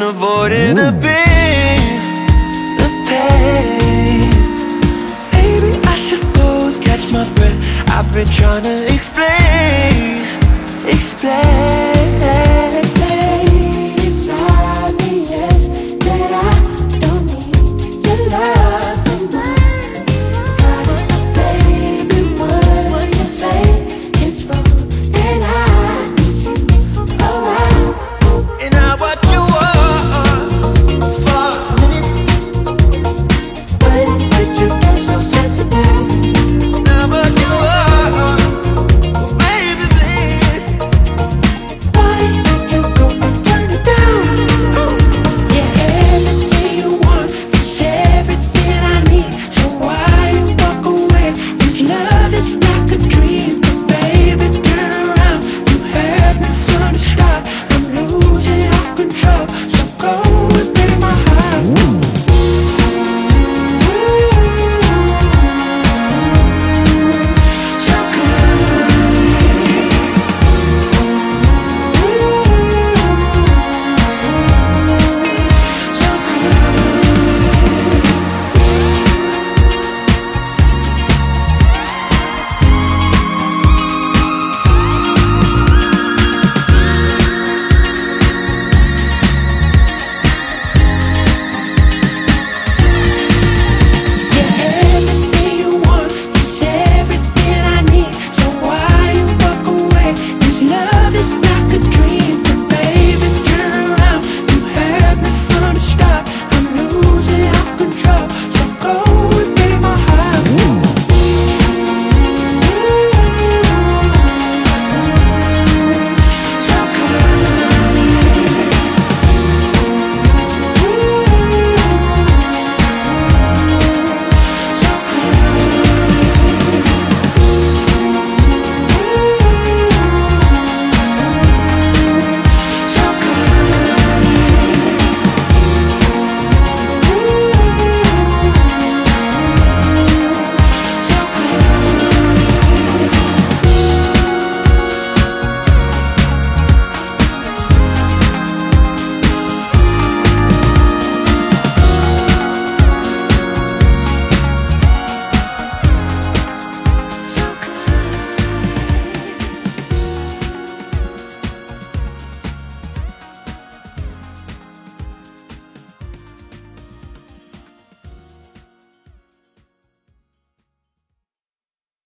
[0.05, 0.84] unavoided